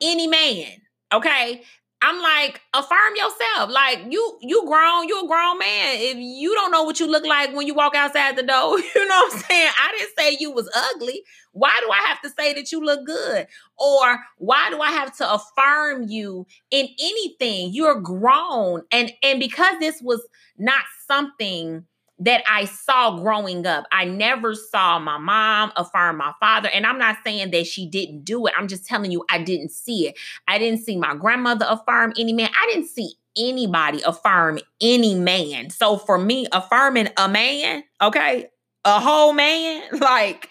any 0.00 0.26
man. 0.26 0.68
Okay. 1.12 1.62
I'm 2.02 2.20
like, 2.20 2.60
affirm 2.74 3.14
yourself. 3.16 3.70
Like 3.70 4.00
you, 4.10 4.38
you 4.40 4.64
grown, 4.66 5.06
you 5.08 5.24
a 5.24 5.26
grown 5.28 5.58
man. 5.58 5.96
If 6.00 6.16
you 6.18 6.52
don't 6.54 6.72
know 6.72 6.82
what 6.82 6.98
you 6.98 7.06
look 7.06 7.24
like 7.24 7.54
when 7.54 7.66
you 7.66 7.74
walk 7.74 7.94
outside 7.94 8.36
the 8.36 8.42
door, 8.42 8.78
you 8.94 9.08
know 9.08 9.22
what 9.22 9.34
I'm 9.34 9.40
saying? 9.40 9.70
I 9.78 9.94
didn't 9.96 10.12
say 10.18 10.36
you 10.40 10.50
was 10.50 10.68
ugly. 10.74 11.22
Why 11.52 11.78
do 11.84 11.90
I 11.90 12.08
have 12.08 12.20
to 12.22 12.30
say 12.30 12.54
that 12.54 12.72
you 12.72 12.84
look 12.84 13.06
good? 13.06 13.46
Or 13.78 14.18
why 14.38 14.70
do 14.70 14.80
I 14.80 14.90
have 14.90 15.16
to 15.18 15.32
affirm 15.32 16.08
you 16.08 16.46
in 16.70 16.88
anything? 17.00 17.72
You're 17.72 18.00
grown. 18.00 18.82
And 18.90 19.12
and 19.22 19.38
because 19.38 19.78
this 19.78 20.00
was 20.02 20.26
not 20.58 20.84
something 21.06 21.84
that 22.24 22.44
I 22.48 22.66
saw 22.66 23.18
growing 23.18 23.66
up. 23.66 23.86
I 23.90 24.04
never 24.04 24.54
saw 24.54 24.98
my 24.98 25.18
mom 25.18 25.72
affirm 25.76 26.18
my 26.18 26.32
father. 26.38 26.70
And 26.72 26.86
I'm 26.86 26.98
not 26.98 27.18
saying 27.24 27.50
that 27.50 27.66
she 27.66 27.86
didn't 27.86 28.24
do 28.24 28.46
it. 28.46 28.54
I'm 28.56 28.68
just 28.68 28.86
telling 28.86 29.10
you, 29.10 29.24
I 29.28 29.42
didn't 29.42 29.72
see 29.72 30.08
it. 30.08 30.18
I 30.46 30.58
didn't 30.58 30.80
see 30.80 30.96
my 30.96 31.16
grandmother 31.16 31.66
affirm 31.68 32.12
any 32.16 32.32
man. 32.32 32.50
I 32.54 32.70
didn't 32.72 32.88
see 32.88 33.14
anybody 33.36 34.02
affirm 34.02 34.60
any 34.80 35.16
man. 35.16 35.70
So 35.70 35.96
for 35.96 36.16
me, 36.16 36.46
affirming 36.52 37.08
a 37.16 37.28
man, 37.28 37.82
okay, 38.00 38.50
a 38.84 39.00
whole 39.00 39.32
man, 39.32 39.82
like, 40.00 40.48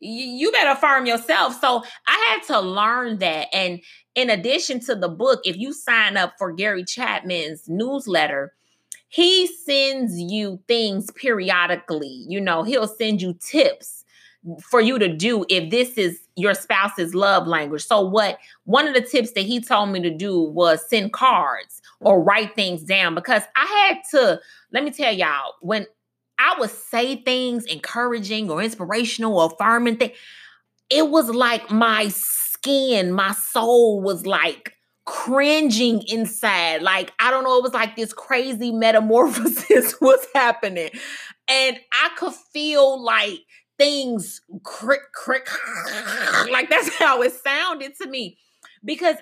you 0.00 0.50
better 0.50 0.70
affirm 0.70 1.06
yourself. 1.06 1.60
So 1.60 1.84
I 2.08 2.32
had 2.32 2.42
to 2.48 2.60
learn 2.60 3.18
that. 3.18 3.46
And 3.52 3.80
in 4.16 4.28
addition 4.28 4.80
to 4.80 4.96
the 4.96 5.08
book, 5.08 5.42
if 5.44 5.56
you 5.56 5.72
sign 5.72 6.16
up 6.16 6.34
for 6.36 6.50
Gary 6.50 6.84
Chapman's 6.84 7.68
newsletter, 7.68 8.52
he 9.12 9.46
sends 9.46 10.18
you 10.18 10.58
things 10.66 11.10
periodically. 11.10 12.24
You 12.28 12.40
know, 12.40 12.62
he'll 12.62 12.88
send 12.88 13.20
you 13.20 13.34
tips 13.34 14.06
for 14.62 14.80
you 14.80 14.98
to 14.98 15.06
do 15.06 15.44
if 15.50 15.70
this 15.70 15.98
is 15.98 16.18
your 16.34 16.54
spouse's 16.54 17.14
love 17.14 17.46
language. 17.46 17.84
So 17.84 18.00
what 18.00 18.38
one 18.64 18.88
of 18.88 18.94
the 18.94 19.02
tips 19.02 19.32
that 19.32 19.42
he 19.42 19.60
told 19.60 19.90
me 19.90 20.00
to 20.00 20.08
do 20.08 20.40
was 20.40 20.88
send 20.88 21.12
cards 21.12 21.82
or 22.00 22.22
write 22.22 22.56
things 22.56 22.82
down 22.82 23.14
because 23.14 23.42
I 23.54 23.90
had 23.90 23.98
to 24.18 24.40
let 24.72 24.82
me 24.82 24.90
tell 24.90 25.12
y'all 25.12 25.56
when 25.60 25.84
I 26.38 26.56
would 26.58 26.70
say 26.70 27.16
things 27.16 27.66
encouraging 27.66 28.50
or 28.50 28.62
inspirational 28.62 29.38
or 29.38 29.52
affirming 29.52 29.98
things, 29.98 30.16
it 30.88 31.10
was 31.10 31.28
like 31.28 31.70
my 31.70 32.08
skin, 32.08 33.12
my 33.12 33.32
soul 33.32 34.00
was 34.00 34.24
like 34.24 34.72
cringing 35.12 36.02
inside. 36.08 36.80
Like, 36.80 37.12
I 37.20 37.30
don't 37.30 37.44
know, 37.44 37.58
it 37.58 37.62
was 37.62 37.74
like 37.74 37.96
this 37.96 38.14
crazy 38.14 38.72
metamorphosis 38.72 39.94
was 40.00 40.26
happening. 40.34 40.88
And 41.48 41.78
I 41.92 42.08
could 42.16 42.32
feel 42.32 42.98
like 43.02 43.40
things 43.76 44.40
crick, 44.62 45.12
crick, 45.12 45.46
like 46.50 46.70
that's 46.70 46.88
how 46.98 47.20
it 47.20 47.34
sounded 47.34 47.92
to 48.00 48.08
me 48.08 48.38
because 48.86 49.16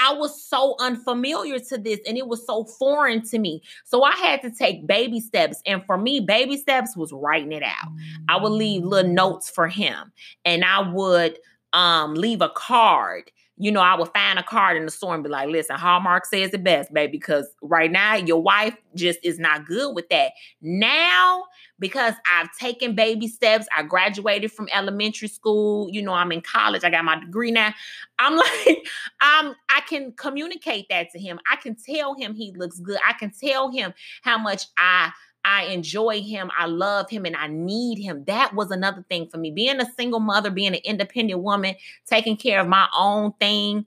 I 0.00 0.14
was 0.14 0.42
so 0.42 0.76
unfamiliar 0.80 1.58
to 1.58 1.76
this 1.76 2.00
and 2.06 2.16
it 2.16 2.26
was 2.26 2.46
so 2.46 2.64
foreign 2.64 3.20
to 3.28 3.38
me. 3.38 3.62
So 3.84 4.02
I 4.02 4.12
had 4.12 4.40
to 4.42 4.50
take 4.50 4.86
baby 4.86 5.20
steps. 5.20 5.60
And 5.66 5.84
for 5.84 5.98
me, 5.98 6.20
baby 6.20 6.56
steps 6.56 6.96
was 6.96 7.12
writing 7.12 7.52
it 7.52 7.62
out. 7.62 7.92
I 8.30 8.38
would 8.38 8.52
leave 8.52 8.82
little 8.82 9.12
notes 9.12 9.50
for 9.50 9.68
him 9.68 10.10
and 10.46 10.64
I 10.64 10.90
would 10.90 11.38
um, 11.74 12.14
leave 12.14 12.40
a 12.40 12.48
card 12.48 13.30
you 13.56 13.70
know, 13.70 13.80
I 13.80 13.94
would 13.94 14.08
find 14.12 14.38
a 14.38 14.42
card 14.42 14.76
in 14.76 14.84
the 14.84 14.90
store 14.90 15.14
and 15.14 15.22
be 15.22 15.30
like, 15.30 15.48
listen, 15.48 15.76
Hallmark 15.76 16.26
says 16.26 16.52
it 16.52 16.64
best, 16.64 16.92
baby, 16.92 17.12
because 17.12 17.46
right 17.62 17.90
now 17.90 18.16
your 18.16 18.42
wife 18.42 18.74
just 18.96 19.20
is 19.22 19.38
not 19.38 19.64
good 19.66 19.94
with 19.94 20.08
that. 20.08 20.32
Now, 20.60 21.44
because 21.78 22.14
I've 22.30 22.48
taken 22.58 22.96
baby 22.96 23.28
steps, 23.28 23.68
I 23.76 23.84
graduated 23.84 24.50
from 24.50 24.68
elementary 24.72 25.28
school, 25.28 25.88
you 25.88 26.02
know, 26.02 26.14
I'm 26.14 26.32
in 26.32 26.40
college, 26.40 26.82
I 26.82 26.90
got 26.90 27.04
my 27.04 27.20
degree 27.20 27.52
now. 27.52 27.72
I'm 28.18 28.36
like, 28.66 28.88
I'm 29.20 29.54
I 29.70 29.80
can 29.88 30.12
communicate 30.12 30.86
that 30.90 31.10
to 31.10 31.20
him. 31.20 31.38
I 31.50 31.54
can 31.56 31.76
tell 31.76 32.14
him 32.14 32.34
he 32.34 32.52
looks 32.56 32.80
good. 32.80 32.98
I 33.08 33.12
can 33.12 33.30
tell 33.30 33.70
him 33.70 33.94
how 34.22 34.36
much 34.36 34.66
I 34.76 35.12
I 35.44 35.64
enjoy 35.64 36.22
him, 36.22 36.50
I 36.56 36.66
love 36.66 37.10
him, 37.10 37.26
and 37.26 37.36
I 37.36 37.48
need 37.48 37.98
him. 37.98 38.24
That 38.24 38.54
was 38.54 38.70
another 38.70 39.04
thing 39.08 39.28
for 39.28 39.36
me. 39.36 39.50
Being 39.50 39.80
a 39.80 39.92
single 39.92 40.20
mother, 40.20 40.50
being 40.50 40.74
an 40.74 40.80
independent 40.84 41.40
woman, 41.40 41.76
taking 42.06 42.36
care 42.36 42.60
of 42.60 42.68
my 42.68 42.88
own 42.96 43.32
thing, 43.32 43.86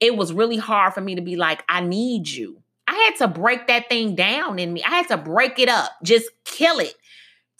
it 0.00 0.16
was 0.16 0.32
really 0.32 0.56
hard 0.56 0.94
for 0.94 1.00
me 1.00 1.14
to 1.14 1.22
be 1.22 1.36
like, 1.36 1.64
I 1.68 1.80
need 1.80 2.28
you. 2.28 2.62
I 2.86 2.94
had 2.94 3.16
to 3.16 3.28
break 3.28 3.66
that 3.66 3.88
thing 3.88 4.14
down 4.14 4.58
in 4.58 4.72
me. 4.72 4.82
I 4.82 4.90
had 4.90 5.08
to 5.08 5.16
break 5.16 5.58
it 5.58 5.68
up, 5.68 5.90
just 6.02 6.28
kill 6.44 6.78
it. 6.78 6.94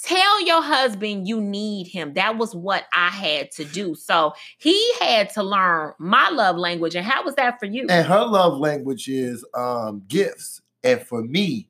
Tell 0.03 0.47
your 0.47 0.63
husband 0.63 1.27
you 1.27 1.41
need 1.41 1.89
him. 1.89 2.15
That 2.15 2.39
was 2.39 2.55
what 2.55 2.85
I 2.95 3.09
had 3.09 3.51
to 3.53 3.65
do. 3.65 3.97
So 3.97 4.33
he 4.57 4.93
had 5.01 5.31
to 5.31 5.43
learn 5.43 5.93
my 5.99 6.31
love 6.31 6.57
language. 6.57 6.95
And 6.95 7.05
how 7.05 7.25
was 7.25 7.35
that 7.35 7.59
for 7.59 7.67
you? 7.67 7.87
And 7.91 8.07
her 8.07 8.25
love 8.25 8.59
language 8.59 9.09
is 9.09 9.45
um, 9.55 10.03
gifts. 10.07 10.63
And 10.85 11.03
for 11.03 11.23
me, 11.23 11.68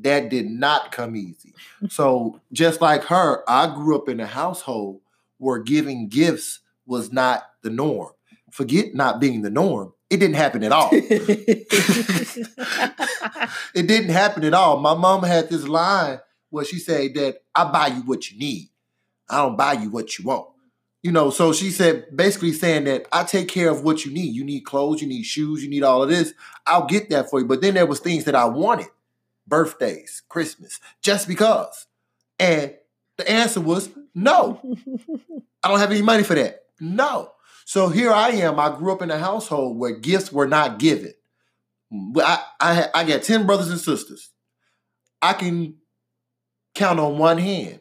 that 0.00 0.28
did 0.28 0.50
not 0.50 0.92
come 0.92 1.16
easy. 1.16 1.54
So 1.88 2.40
just 2.52 2.80
like 2.80 3.04
her, 3.04 3.48
I 3.48 3.72
grew 3.74 3.96
up 3.96 4.08
in 4.08 4.20
a 4.20 4.26
household 4.26 5.00
where 5.38 5.58
giving 5.58 6.08
gifts 6.08 6.60
was 6.86 7.12
not 7.12 7.44
the 7.62 7.70
norm. 7.70 8.10
Forget 8.50 8.94
not 8.94 9.20
being 9.20 9.42
the 9.42 9.50
norm. 9.50 9.92
It 10.10 10.18
didn't 10.18 10.36
happen 10.36 10.62
at 10.62 10.72
all. 10.72 10.90
it 10.92 11.68
didn't 13.74 14.10
happen 14.10 14.44
at 14.44 14.54
all. 14.54 14.78
My 14.78 14.94
mom 14.94 15.24
had 15.24 15.48
this 15.48 15.66
line 15.66 16.20
where 16.50 16.64
she 16.64 16.78
said 16.78 17.14
that 17.14 17.38
I 17.54 17.64
buy 17.64 17.88
you 17.88 18.02
what 18.02 18.30
you 18.30 18.38
need. 18.38 18.68
I 19.28 19.38
don't 19.38 19.56
buy 19.56 19.72
you 19.72 19.90
what 19.90 20.18
you 20.18 20.24
want. 20.24 20.48
You 21.02 21.12
know, 21.12 21.30
so 21.30 21.52
she 21.52 21.70
said 21.70 22.16
basically 22.16 22.52
saying 22.52 22.84
that 22.84 23.06
I 23.12 23.24
take 23.24 23.48
care 23.48 23.70
of 23.70 23.82
what 23.82 24.04
you 24.04 24.12
need. 24.12 24.34
You 24.34 24.44
need 24.44 24.60
clothes, 24.60 25.02
you 25.02 25.08
need 25.08 25.24
shoes, 25.24 25.62
you 25.62 25.68
need 25.68 25.82
all 25.82 26.02
of 26.02 26.08
this. 26.08 26.32
I'll 26.66 26.86
get 26.86 27.10
that 27.10 27.28
for 27.28 27.40
you. 27.40 27.46
But 27.46 27.60
then 27.60 27.74
there 27.74 27.86
was 27.86 28.00
things 28.00 28.24
that 28.24 28.34
I 28.34 28.46
wanted 28.46 28.86
birthdays, 29.46 30.22
Christmas, 30.28 30.80
just 31.02 31.28
because? 31.28 31.86
And 32.38 32.74
the 33.16 33.30
answer 33.30 33.60
was 33.60 33.90
no. 34.14 34.60
I 35.62 35.68
don't 35.68 35.78
have 35.78 35.90
any 35.90 36.02
money 36.02 36.22
for 36.22 36.34
that. 36.34 36.64
No. 36.80 37.32
So 37.64 37.88
here 37.88 38.12
I 38.12 38.30
am. 38.30 38.60
I 38.60 38.76
grew 38.76 38.92
up 38.92 39.02
in 39.02 39.10
a 39.10 39.18
household 39.18 39.78
where 39.78 39.92
gifts 39.92 40.30
were 40.32 40.46
not 40.46 40.78
given. 40.78 41.14
I, 42.16 42.42
I, 42.60 42.88
I 42.94 43.04
got 43.04 43.22
10 43.22 43.46
brothers 43.46 43.70
and 43.70 43.80
sisters. 43.80 44.30
I 45.22 45.32
can 45.32 45.76
count 46.74 47.00
on 47.00 47.18
one 47.18 47.38
hand. 47.38 47.80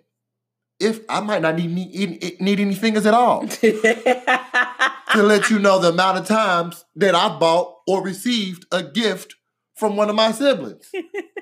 If 0.80 1.02
I 1.10 1.20
might 1.22 1.42
not 1.42 1.56
need, 1.56 1.72
need, 1.72 2.42
need 2.42 2.60
any 2.60 2.76
fingers 2.76 3.06
at 3.06 3.14
all 3.14 3.48
to 3.48 4.94
let 5.16 5.50
you 5.50 5.60
know 5.60 5.80
the 5.80 5.90
amount 5.90 6.18
of 6.18 6.28
times 6.28 6.84
that 6.96 7.16
I 7.16 7.38
bought 7.38 7.78
or 7.88 8.04
received 8.04 8.66
a 8.72 8.84
gift 8.84 9.36
from 9.76 9.96
one 9.96 10.10
of 10.10 10.16
my 10.16 10.32
siblings. 10.32 10.92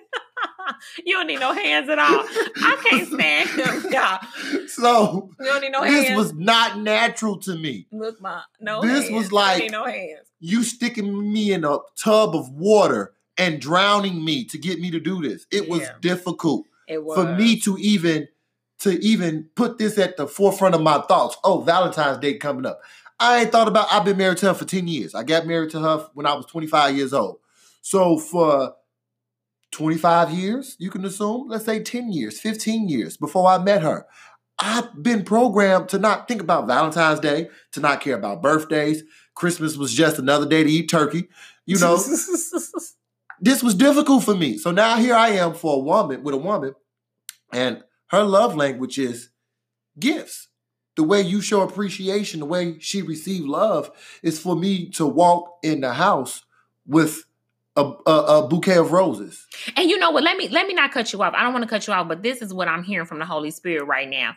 you 1.05 1.15
don't 1.15 1.27
need 1.27 1.39
no 1.39 1.53
hands 1.53 1.89
at 1.89 1.99
all. 1.99 2.23
I 2.25 2.85
can't 2.89 3.07
stand 3.07 3.49
him, 3.49 3.91
y'all. 3.91 4.19
So 4.67 5.29
you 5.39 5.45
don't 5.45 5.61
need 5.61 5.71
no 5.71 5.81
this 5.83 6.07
hands. 6.07 6.17
was 6.17 6.33
not 6.33 6.79
natural 6.79 7.37
to 7.39 7.55
me. 7.55 7.87
Look, 7.91 8.21
my 8.21 8.41
no. 8.59 8.81
This 8.81 9.09
hands. 9.09 9.11
was 9.11 9.31
like 9.31 9.63
you 9.63 9.69
no 9.69 9.85
hands. 9.85 10.27
You 10.39 10.63
sticking 10.63 11.31
me 11.31 11.53
in 11.53 11.63
a 11.63 11.77
tub 11.97 12.35
of 12.35 12.49
water 12.51 13.13
and 13.37 13.59
drowning 13.61 14.23
me 14.23 14.43
to 14.45 14.57
get 14.57 14.79
me 14.79 14.91
to 14.91 14.99
do 14.99 15.21
this. 15.21 15.45
It 15.51 15.69
was 15.69 15.81
Yeah. 15.81 15.93
difficult 16.01 16.65
It 16.87 17.03
was 17.03 17.17
for 17.17 17.35
me 17.35 17.59
to 17.61 17.77
even 17.79 18.27
to 18.79 18.91
even 19.03 19.47
put 19.55 19.77
this 19.77 19.97
at 19.99 20.17
the 20.17 20.27
forefront 20.27 20.73
of 20.73 20.81
my 20.81 20.99
thoughts. 21.01 21.37
Oh, 21.43 21.61
Valentine's 21.61 22.17
Day 22.17 22.33
coming 22.35 22.65
up. 22.65 22.81
I 23.19 23.41
ain't 23.41 23.51
thought 23.51 23.67
about. 23.67 23.87
I've 23.91 24.03
been 24.03 24.17
married 24.17 24.39
to 24.39 24.47
her 24.47 24.53
for 24.55 24.65
ten 24.65 24.87
years. 24.87 25.13
I 25.13 25.21
got 25.23 25.45
married 25.45 25.69
to 25.71 25.79
her 25.79 26.07
when 26.15 26.25
I 26.25 26.33
was 26.33 26.47
twenty 26.47 26.65
five 26.67 26.95
years 26.97 27.13
old. 27.13 27.37
So 27.83 28.17
for 28.17 28.73
25 29.71 30.31
years, 30.31 30.75
you 30.79 30.89
can 30.89 31.05
assume, 31.05 31.47
let's 31.47 31.65
say 31.65 31.81
10 31.81 32.11
years, 32.11 32.39
15 32.39 32.89
years 32.89 33.17
before 33.17 33.47
I 33.47 33.57
met 33.57 33.81
her. 33.81 34.05
I've 34.59 35.01
been 35.01 35.23
programmed 35.23 35.89
to 35.89 35.97
not 35.97 36.27
think 36.27 36.41
about 36.41 36.67
Valentine's 36.67 37.19
Day, 37.19 37.49
to 37.71 37.79
not 37.79 38.01
care 38.01 38.15
about 38.15 38.43
birthdays. 38.43 39.03
Christmas 39.33 39.77
was 39.77 39.93
just 39.93 40.19
another 40.19 40.47
day 40.47 40.63
to 40.63 40.69
eat 40.69 40.89
turkey. 40.89 41.29
You 41.65 41.79
know, 41.79 41.95
this 43.41 43.63
was 43.63 43.75
difficult 43.75 44.23
for 44.23 44.35
me. 44.35 44.57
So 44.57 44.71
now 44.71 44.97
here 44.97 45.15
I 45.15 45.29
am 45.29 45.53
for 45.53 45.77
a 45.77 45.79
woman 45.79 46.21
with 46.21 46.35
a 46.35 46.37
woman, 46.37 46.75
and 47.51 47.83
her 48.07 48.23
love 48.23 48.55
language 48.55 48.99
is 48.99 49.29
gifts. 49.97 50.49
The 50.97 51.03
way 51.03 51.21
you 51.21 51.41
show 51.41 51.61
appreciation, 51.61 52.41
the 52.41 52.45
way 52.45 52.77
she 52.79 53.01
received 53.01 53.47
love, 53.47 53.89
is 54.21 54.39
for 54.39 54.55
me 54.55 54.89
to 54.91 55.07
walk 55.07 55.57
in 55.63 55.81
the 55.81 55.93
house 55.93 56.43
with 56.85 57.23
a, 57.75 57.91
a, 58.05 58.11
a 58.11 58.47
bouquet 58.47 58.77
of 58.77 58.91
roses. 58.91 59.47
And 59.75 59.89
you 59.89 59.97
know 59.97 60.11
what? 60.11 60.23
Let 60.23 60.37
me 60.37 60.47
let 60.49 60.67
me 60.67 60.73
not 60.73 60.91
cut 60.91 61.13
you 61.13 61.21
off. 61.21 61.33
I 61.35 61.43
don't 61.43 61.53
want 61.53 61.63
to 61.63 61.69
cut 61.69 61.87
you 61.87 61.93
off, 61.93 62.07
but 62.07 62.23
this 62.23 62.41
is 62.41 62.53
what 62.53 62.67
I'm 62.67 62.83
hearing 62.83 63.07
from 63.07 63.19
the 63.19 63.25
Holy 63.25 63.51
Spirit 63.51 63.85
right 63.85 64.09
now. 64.09 64.35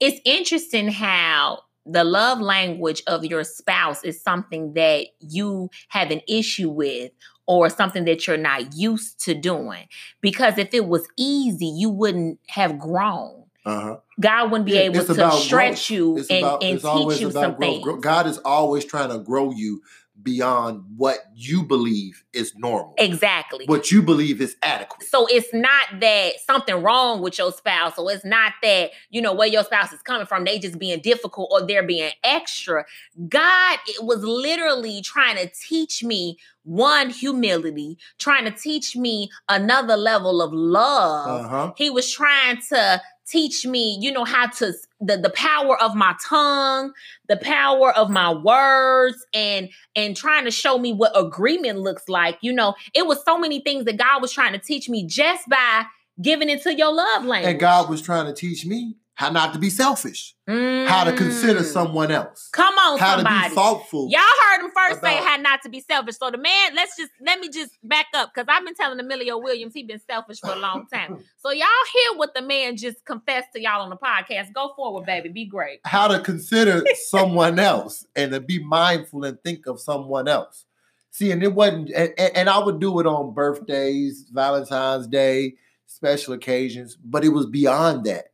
It's 0.00 0.20
interesting 0.24 0.88
how 0.88 1.60
the 1.86 2.04
love 2.04 2.40
language 2.40 3.02
of 3.06 3.24
your 3.24 3.44
spouse 3.44 4.04
is 4.04 4.20
something 4.22 4.74
that 4.74 5.06
you 5.20 5.70
have 5.88 6.10
an 6.10 6.20
issue 6.26 6.70
with 6.70 7.12
or 7.46 7.68
something 7.68 8.04
that 8.06 8.26
you're 8.26 8.36
not 8.38 8.74
used 8.74 9.22
to 9.24 9.34
doing. 9.34 9.86
Because 10.20 10.56
if 10.58 10.72
it 10.72 10.86
was 10.86 11.06
easy, 11.18 11.66
you 11.66 11.90
wouldn't 11.90 12.38
have 12.48 12.78
grown. 12.78 13.44
Uh-huh. 13.66 13.96
God 14.20 14.50
wouldn't 14.50 14.66
be 14.66 14.74
Yeah, 14.74 14.80
able 14.80 15.04
to 15.04 15.30
stretch 15.32 15.48
growth. 15.50 15.90
you 15.90 16.18
It's 16.18 16.30
and, 16.30 16.38
about 16.38 16.62
and 16.62 16.74
it's 16.74 16.82
teach 16.82 16.90
always 16.90 17.20
you 17.20 17.28
about 17.28 17.40
some 17.40 17.54
growth. 17.54 17.82
things. 17.84 18.04
God 18.04 18.26
is 18.26 18.38
always 18.38 18.84
trying 18.84 19.10
to 19.10 19.18
grow 19.18 19.52
you 19.52 19.82
beyond 20.24 20.82
what 20.96 21.18
you 21.34 21.62
believe 21.62 22.24
is 22.32 22.54
normal. 22.56 22.94
Exactly. 22.98 23.66
What 23.66 23.92
you 23.92 24.02
believe 24.02 24.40
is 24.40 24.56
adequate. 24.62 25.06
So 25.06 25.26
it's 25.26 25.52
not 25.52 26.00
that 26.00 26.32
something 26.44 26.82
wrong 26.82 27.20
with 27.20 27.38
your 27.38 27.52
spouse, 27.52 27.98
or 27.98 28.10
it's 28.10 28.24
not 28.24 28.54
that, 28.62 28.90
you 29.10 29.22
know, 29.22 29.34
where 29.34 29.46
your 29.46 29.62
spouse 29.62 29.92
is 29.92 30.02
coming 30.02 30.26
from, 30.26 30.44
they 30.44 30.58
just 30.58 30.78
being 30.78 31.00
difficult 31.00 31.50
or 31.52 31.66
they're 31.66 31.86
being 31.86 32.10
extra. 32.24 32.84
God 33.28 33.78
it 33.86 34.04
was 34.04 34.24
literally 34.24 35.02
trying 35.02 35.36
to 35.36 35.50
teach 35.54 36.02
me 36.02 36.38
one 36.64 37.10
humility, 37.10 37.98
trying 38.18 38.44
to 38.44 38.50
teach 38.50 38.96
me 38.96 39.30
another 39.48 39.96
level 39.96 40.40
of 40.40 40.52
love. 40.52 41.44
Uh-huh. 41.44 41.72
He 41.76 41.90
was 41.90 42.10
trying 42.10 42.60
to 42.70 43.02
teach 43.26 43.66
me, 43.66 43.98
you 44.00 44.12
know, 44.12 44.24
how 44.24 44.46
to 44.46 44.72
the, 45.00 45.16
the 45.16 45.30
power 45.30 45.80
of 45.80 45.94
my 45.94 46.14
tongue, 46.26 46.92
the 47.28 47.36
power 47.36 47.92
of 47.92 48.10
my 48.10 48.32
words, 48.32 49.24
and 49.32 49.68
and 49.96 50.16
trying 50.16 50.44
to 50.44 50.50
show 50.50 50.78
me 50.78 50.92
what 50.92 51.12
agreement 51.14 51.78
looks 51.78 52.08
like. 52.08 52.38
You 52.40 52.52
know, 52.52 52.74
it 52.94 53.06
was 53.06 53.24
so 53.24 53.38
many 53.38 53.60
things 53.60 53.84
that 53.84 53.96
God 53.96 54.22
was 54.22 54.32
trying 54.32 54.52
to 54.52 54.58
teach 54.58 54.88
me 54.88 55.06
just 55.06 55.48
by 55.48 55.84
giving 56.20 56.48
into 56.48 56.74
your 56.74 56.92
love 56.92 57.24
language. 57.24 57.50
And 57.50 57.60
God 57.60 57.88
was 57.88 58.00
trying 58.00 58.26
to 58.26 58.34
teach 58.34 58.64
me 58.66 58.96
how 59.16 59.30
not 59.30 59.52
to 59.52 59.58
be 59.60 59.70
selfish, 59.70 60.34
how 60.48 61.04
to 61.04 61.12
consider 61.16 61.60
Mm. 61.60 61.64
someone 61.72 62.10
else, 62.10 62.48
Come 62.52 62.74
on, 62.74 62.98
how 62.98 63.14
somebody. 63.16 63.44
to 63.44 63.48
be 63.50 63.54
thoughtful. 63.54 64.08
Y'all 64.10 64.20
heard 64.50 64.64
him 64.64 64.72
first 64.76 65.00
say 65.02 65.14
how 65.16 65.36
not 65.36 65.62
to 65.62 65.68
be 65.68 65.80
selfish. 65.80 66.16
So 66.18 66.30
the 66.32 66.38
man, 66.38 66.74
let's 66.74 66.96
just 66.96 67.12
let 67.24 67.38
me 67.38 67.48
just 67.48 67.70
back 67.84 68.06
up 68.14 68.32
because 68.34 68.46
I've 68.48 68.64
been 68.64 68.74
telling 68.74 68.98
Emilio 68.98 69.38
Williams 69.38 69.72
he 69.72 69.84
been 69.84 70.00
selfish 70.00 70.40
for 70.40 70.50
a 70.50 70.56
long 70.56 70.86
time. 70.92 71.22
So 71.38 71.50
y'all 71.52 71.66
hear 71.92 72.18
what 72.18 72.34
the 72.34 72.42
man 72.42 72.76
just 72.76 73.04
confessed 73.04 73.52
to 73.54 73.60
y'all 73.62 73.82
on 73.82 73.90
the 73.90 73.96
podcast. 73.96 74.52
Go 74.52 74.72
forward, 74.74 75.06
baby. 75.06 75.28
Be 75.28 75.44
great. 75.46 75.78
how 75.84 76.08
to 76.08 76.18
consider 76.20 76.82
someone 77.06 77.58
else 77.60 78.04
and 78.16 78.32
to 78.32 78.40
be 78.40 78.62
mindful 78.64 79.24
and 79.24 79.40
think 79.42 79.66
of 79.66 79.78
someone 79.80 80.26
else. 80.26 80.64
See, 81.12 81.30
and 81.30 81.42
it 81.44 81.54
wasn't, 81.54 81.90
and 81.90 82.12
and 82.18 82.50
I 82.50 82.58
would 82.58 82.80
do 82.80 82.98
it 82.98 83.06
on 83.06 83.32
birthdays, 83.32 84.26
Valentine's 84.32 85.06
Day, 85.06 85.54
special 85.86 86.34
occasions, 86.34 86.96
but 86.96 87.24
it 87.24 87.28
was 87.28 87.46
beyond 87.46 88.04
that. 88.06 88.24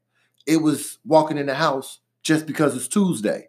It 0.51 0.63
was 0.63 0.99
walking 1.05 1.39
in 1.39 1.47
the 1.47 1.55
house 1.55 2.01
just 2.23 2.47
because 2.47 2.77
it's 2.77 2.89
Tuesday 2.89 3.49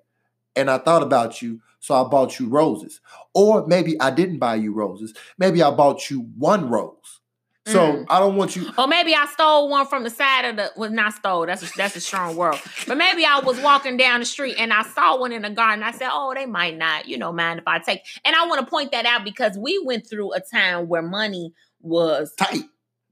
and 0.55 0.69
I 0.69 0.77
thought 0.77 1.01
about 1.03 1.41
you, 1.41 1.61
so 1.79 1.95
I 1.95 2.07
bought 2.07 2.39
you 2.39 2.47
roses. 2.47 2.99
Or 3.33 3.65
maybe 3.65 3.99
I 3.99 4.11
didn't 4.11 4.37
buy 4.39 4.55
you 4.55 4.73
roses. 4.73 5.13
Maybe 5.37 5.63
I 5.63 5.71
bought 5.71 6.09
you 6.09 6.29
one 6.37 6.69
rose. 6.69 7.19
So 7.67 7.79
Mm. 7.79 8.05
I 8.09 8.19
don't 8.19 8.35
want 8.35 8.55
you. 8.55 8.69
Or 8.77 8.87
maybe 8.87 9.13
I 9.13 9.25
stole 9.27 9.69
one 9.69 9.85
from 9.85 10.03
the 10.03 10.09
side 10.09 10.45
of 10.45 10.55
the 10.57 10.71
well, 10.75 10.89
not 10.89 11.13
stole. 11.13 11.45
That's 11.45 11.63
a, 11.63 11.69
that's 11.77 11.95
a 11.95 12.01
strong 12.01 12.35
word. 12.35 12.59
But 12.87 12.97
maybe 12.97 13.23
I 13.23 13.39
was 13.39 13.59
walking 13.61 13.97
down 13.97 14.19
the 14.19 14.25
street 14.25 14.55
and 14.57 14.73
I 14.73 14.81
saw 14.81 15.19
one 15.19 15.31
in 15.31 15.43
the 15.43 15.49
garden. 15.51 15.83
I 15.83 15.91
said, 15.91 16.09
"Oh, 16.11 16.33
they 16.35 16.47
might 16.47 16.75
not, 16.77 17.07
you 17.07 17.17
know, 17.19 17.31
mind 17.31 17.59
if 17.59 17.67
I 17.67 17.77
take." 17.79 18.01
And 18.25 18.35
I 18.35 18.47
want 18.47 18.61
to 18.61 18.69
point 18.69 18.91
that 18.93 19.05
out 19.05 19.23
because 19.23 19.57
we 19.59 19.79
went 19.85 20.07
through 20.09 20.33
a 20.33 20.39
time 20.41 20.87
where 20.87 21.03
money 21.03 21.53
was 21.81 22.33
Tight. 22.37 22.63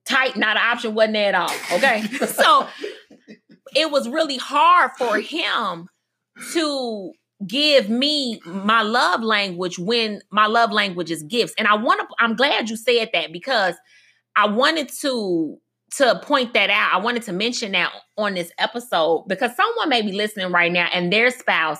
tight, 0.05 0.35
not 0.35 0.57
an 0.57 0.63
option, 0.63 0.95
wasn't 0.95 1.13
there 1.13 1.29
at 1.29 1.35
all. 1.35 1.51
Okay, 1.77 2.01
so 2.27 2.67
it 3.75 3.91
was 3.91 4.09
really 4.09 4.37
hard 4.37 4.91
for 4.97 5.17
him 5.19 5.87
to 6.53 7.11
give 7.47 7.89
me 7.89 8.39
my 8.45 8.81
love 8.81 9.21
language 9.21 9.79
when 9.79 10.21
my 10.31 10.47
love 10.47 10.71
language 10.71 11.11
is 11.11 11.23
gifts. 11.23 11.53
And 11.57 11.67
I 11.67 11.75
want 11.75 12.01
to 12.01 12.07
I'm 12.19 12.35
glad 12.35 12.69
you 12.69 12.75
said 12.75 13.09
that 13.13 13.31
because 13.31 13.75
I 14.35 14.47
wanted 14.47 14.89
to 15.01 15.57
to 15.97 16.19
point 16.23 16.53
that 16.53 16.69
out. 16.69 16.93
I 16.93 16.97
wanted 16.97 17.23
to 17.23 17.33
mention 17.33 17.71
that 17.71 17.91
on 18.17 18.35
this 18.35 18.51
episode 18.59 19.25
because 19.27 19.55
someone 19.55 19.89
may 19.89 20.01
be 20.01 20.11
listening 20.11 20.51
right 20.51 20.71
now 20.71 20.87
and 20.93 21.11
their 21.11 21.31
spouse 21.31 21.79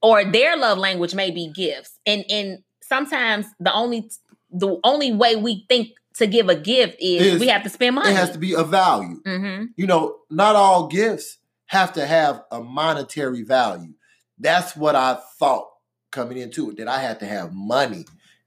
or 0.00 0.24
their 0.24 0.56
love 0.56 0.78
language 0.78 1.14
may 1.14 1.30
be 1.30 1.52
gifts. 1.52 1.98
And 2.06 2.24
and 2.30 2.58
sometimes 2.82 3.46
the 3.60 3.72
only 3.72 4.10
the 4.50 4.78
only 4.84 5.12
way 5.12 5.36
we 5.36 5.64
think 5.68 5.88
to 6.14 6.26
give 6.26 6.48
a 6.48 6.54
gift 6.54 6.96
is, 7.00 7.34
Is- 7.34 7.40
we 7.40 7.48
have 7.48 7.62
to 7.62 7.68
spend 7.68 7.94
money. 7.96 8.10
It 8.10 8.16
has 8.16 8.30
to 8.32 8.38
be 8.38 8.52
a 8.54 8.64
value. 8.64 9.20
hmm 9.24 9.64
you 9.76 9.86
know, 9.86 10.18
not 10.30 10.54
all 10.56 10.86
gifts 10.88 11.38
have 11.66 11.92
to 11.94 12.04
have 12.06 12.42
a 12.50 12.60
monetary 12.60 13.42
value. 13.42 13.94
That's 14.38 14.76
what 14.76 14.94
I 14.94 15.18
thought 15.38 15.68
coming 16.10 16.36
into 16.36 16.70
it, 16.70 16.76
that 16.76 16.88
I 16.88 16.98
had 16.98 17.20
to 17.20 17.26
have 17.26 17.54
money 17.54 18.04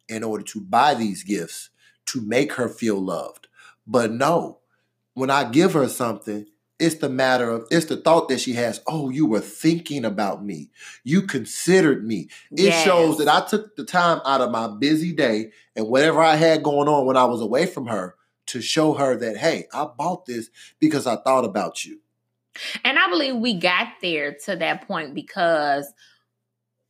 in 0.08 0.24
order 0.24 0.44
to 0.44 0.62
buy 0.62 0.94
these 0.94 1.24
gifts 1.24 1.70
to 2.08 2.22
make 2.22 2.54
her 2.54 2.70
feel 2.70 3.00
loved. 3.00 3.48
But 3.88 4.12
no, 4.12 4.60
when 5.16 5.32
I 5.32 5.50
give 5.50 5.74
her 5.74 5.88
something, 5.88 6.46
it's 6.80 6.96
the 6.96 7.10
matter 7.10 7.50
of, 7.50 7.68
it's 7.72 7.86
the 7.86 7.98
thought 7.98 8.28
that 8.30 8.40
she 8.40 8.54
has, 8.54 8.82
oh, 8.88 9.10
you 9.10 9.26
were 9.26 9.40
thinking 9.40 10.04
about 10.04 10.44
me. 10.44 10.72
You 11.04 11.22
considered 11.22 12.06
me. 12.06 12.30
It 12.52 12.72
shows 12.72 13.18
that 13.18 13.28
I 13.28 13.46
took 13.48 13.76
the 13.76 13.86
time 13.86 14.20
out 14.26 14.42
of 14.42 14.52
my 14.52 14.68
busy 14.68 15.14
day 15.14 15.52
and 15.76 15.88
whatever 15.88 16.22
I 16.22 16.36
had 16.36 16.64
going 16.64 16.88
on 16.88 17.06
when 17.06 17.18
I 17.18 17.26
was 17.26 17.42
away 17.42 17.66
from 17.66 17.88
her 17.88 18.16
to 18.48 18.62
show 18.62 18.94
her 18.94 19.16
that, 19.18 19.38
hey, 19.38 19.68
I 19.74 19.86
bought 19.86 20.26
this 20.26 20.50
because 20.80 21.08
I 21.08 21.16
thought 21.16 21.46
about 21.46 21.86
you. 21.86 22.00
And 22.84 23.00
I 23.00 23.10
believe 23.10 23.36
we 23.36 23.54
got 23.54 23.88
there 24.02 24.34
to 24.46 24.56
that 24.58 24.88
point 24.88 25.14
because 25.14 25.92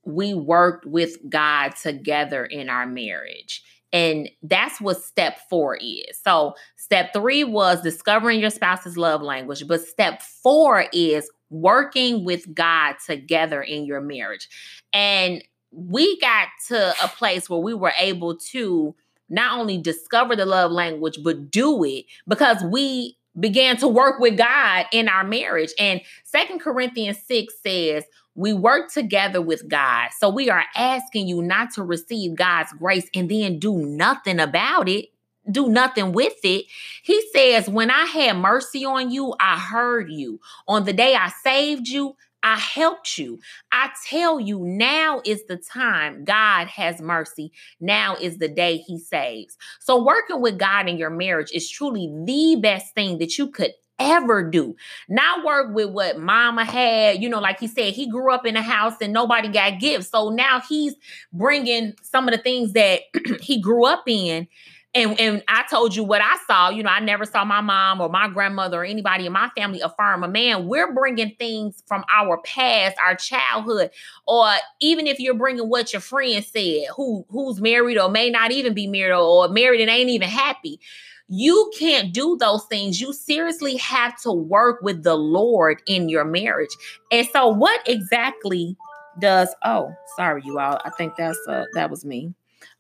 we 0.04 0.34
worked 0.34 0.86
with 0.86 1.18
God 1.30 1.76
together 1.76 2.46
in 2.46 2.70
our 2.70 2.86
marriage. 2.86 3.64
And 3.96 4.30
that's 4.44 4.82
what 4.82 5.02
step 5.02 5.40
four 5.50 5.78
is. 5.78 6.20
So, 6.22 6.56
step 6.76 7.14
three 7.14 7.46
was 7.46 7.82
discovering 7.82 8.42
your 8.42 8.50
spouse's 8.50 8.98
love 8.98 9.22
language. 9.22 9.66
But 9.66 9.82
step 9.82 10.22
four 10.22 10.88
is 10.92 11.32
working 11.50 12.26
with 12.26 12.54
God 12.54 12.98
together 13.06 13.62
in 13.62 13.86
your 13.86 14.02
marriage. 14.02 14.50
And 14.92 15.42
we 15.72 16.20
got 16.20 16.50
to 16.68 16.94
a 17.02 17.08
place 17.08 17.50
where 17.50 17.62
we 17.62 17.74
were 17.74 17.94
able 17.98 18.36
to 18.52 18.94
not 19.30 19.58
only 19.58 19.78
discover 19.78 20.36
the 20.36 20.46
love 20.46 20.72
language, 20.72 21.20
but 21.24 21.50
do 21.50 21.82
it 21.86 22.04
because 22.28 22.62
we 22.66 23.18
began 23.40 23.78
to 23.78 23.88
work 23.88 24.20
with 24.20 24.38
God 24.38 24.88
in 24.92 25.08
our 25.08 25.24
marriage. 25.24 25.72
And 25.80 26.02
Second 26.26 26.60
Corinthians 26.60 27.20
6 27.26 27.54
says, 27.64 28.04
we 28.36 28.54
work 28.54 28.92
together 28.92 29.42
with 29.42 29.68
God. 29.68 30.10
So 30.20 30.30
we 30.30 30.50
are 30.50 30.66
asking 30.76 31.28
you 31.28 31.42
not 31.42 31.72
to 31.76 31.84
receive 31.84 32.36
God's 32.36 32.74
grace 32.74 33.10
and 33.16 33.30
then 33.30 33.60
do 33.60 33.78
nothing 33.78 34.40
about 34.40 34.90
it, 34.90 35.06
do 35.50 35.70
nothing 35.70 36.12
with 36.12 36.36
it. 36.44 36.66
He 37.02 37.26
says, 37.34 37.70
When 37.70 37.90
I 37.90 38.06
had 38.06 38.38
mercy 38.38 38.84
on 38.86 39.10
you, 39.10 39.34
I 39.40 39.58
heard 39.58 40.12
you. 40.12 40.40
On 40.68 40.84
the 40.84 40.94
day 40.94 41.16
I 41.16 41.30
saved 41.44 41.88
you, 41.88 42.16
I 42.44 42.58
helped 42.58 43.18
you. 43.18 43.40
I 43.72 43.90
tell 44.08 44.40
you, 44.40 44.60
now 44.60 45.20
is 45.26 45.46
the 45.48 45.58
time 45.58 46.26
God 46.26 46.68
has 46.68 47.02
mercy. 47.02 47.52
Now 47.80 48.16
is 48.22 48.38
the 48.38 48.48
day 48.48 48.78
He 48.78 49.00
saves. 49.00 49.58
So, 49.80 50.04
working 50.04 50.42
with 50.42 50.60
God 50.60 50.88
in 50.88 50.98
your 50.98 51.10
marriage 51.10 51.52
is 51.54 51.68
truly 51.68 52.08
the 52.26 52.60
best 52.62 52.94
thing 52.94 53.18
that 53.18 53.40
you 53.40 53.48
could 53.48 53.72
ever 54.00 54.50
do. 54.50 54.76
Not 55.08 55.46
work 55.46 55.74
with 55.74 55.90
what 55.90 56.20
mama 56.20 56.66
had. 56.66 57.22
You 57.22 57.30
know, 57.30 57.40
like 57.40 57.60
he 57.60 57.68
said, 57.68 57.94
he 57.94 58.10
grew 58.10 58.32
up 58.32 58.46
in 58.46 58.56
a 58.56 58.62
house 58.62 58.96
and 59.02 59.14
nobody 59.14 59.48
got 59.48 59.80
gifts. 59.80 60.10
So 60.10 60.30
now 60.30 60.62
he's 60.68 60.96
bringing 61.32 61.94
some 62.02 62.28
of 62.28 62.34
the 62.34 62.42
things 62.42 62.74
that 62.74 63.02
he 63.42 63.62
grew 63.62 63.86
up 63.86 64.04
in. 64.08 64.48
And, 64.94 65.20
and 65.20 65.44
I 65.50 65.66
told 65.70 65.94
you 65.94 66.06
what 66.06 66.22
I 66.22 66.38
saw. 66.48 66.70
You 66.70 66.82
know, 66.82 66.90
I 66.90 67.02
never 67.02 67.26
saw 67.26 67.44
my 67.44 67.60
mom 67.60 68.00
or 68.00 68.08
my 68.08 68.30
grandmother 68.30 68.82
or 68.82 68.86
anybody 68.86 69.26
in 69.26 69.34
my 69.34 69.50
family 69.50 69.82
affirm 69.82 70.24
a 70.24 70.28
man. 70.30 70.70
We're 70.70 70.94
bringing 70.94 71.36
things 71.38 71.84
from 71.86 72.06
our 72.10 72.38
past, 72.46 72.96
our 73.04 73.14
childhood, 73.16 73.92
or 74.26 74.54
even 74.80 75.06
if 75.06 75.20
you're 75.20 75.34
bringing 75.34 75.68
what 75.68 75.92
your 75.92 76.00
friend 76.00 76.46
said, 76.46 76.84
who 76.96 77.26
who's 77.30 77.60
married 77.60 77.98
or 77.98 78.10
may 78.10 78.30
not 78.30 78.54
even 78.54 78.74
be 78.74 78.88
married 78.88 79.12
or, 79.12 79.48
or 79.48 79.50
married 79.50 79.82
and 79.82 79.90
ain't 79.90 80.10
even 80.10 80.30
happy. 80.30 80.80
You 81.28 81.72
can't 81.78 82.14
do 82.14 82.38
those 82.38 82.66
things. 82.66 83.02
You 83.02 83.12
seriously 83.12 83.78
have 83.78 84.22
to 84.22 84.32
work 84.32 84.82
with 84.82 85.04
the 85.04 85.16
Lord 85.16 85.82
in 85.88 86.08
your 86.08 86.24
marriage. 86.24 86.70
And 87.12 87.28
so, 87.34 87.48
what 87.48 87.82
exactly 87.88 88.78
does? 89.20 89.54
Oh, 89.64 89.92
sorry, 90.16 90.44
you 90.46 90.60
all. 90.60 90.80
I 90.86 90.92
think 90.92 91.16
that's 91.18 91.40
uh, 91.48 91.66
that 91.74 91.90
was 91.90 92.06
me. 92.06 92.34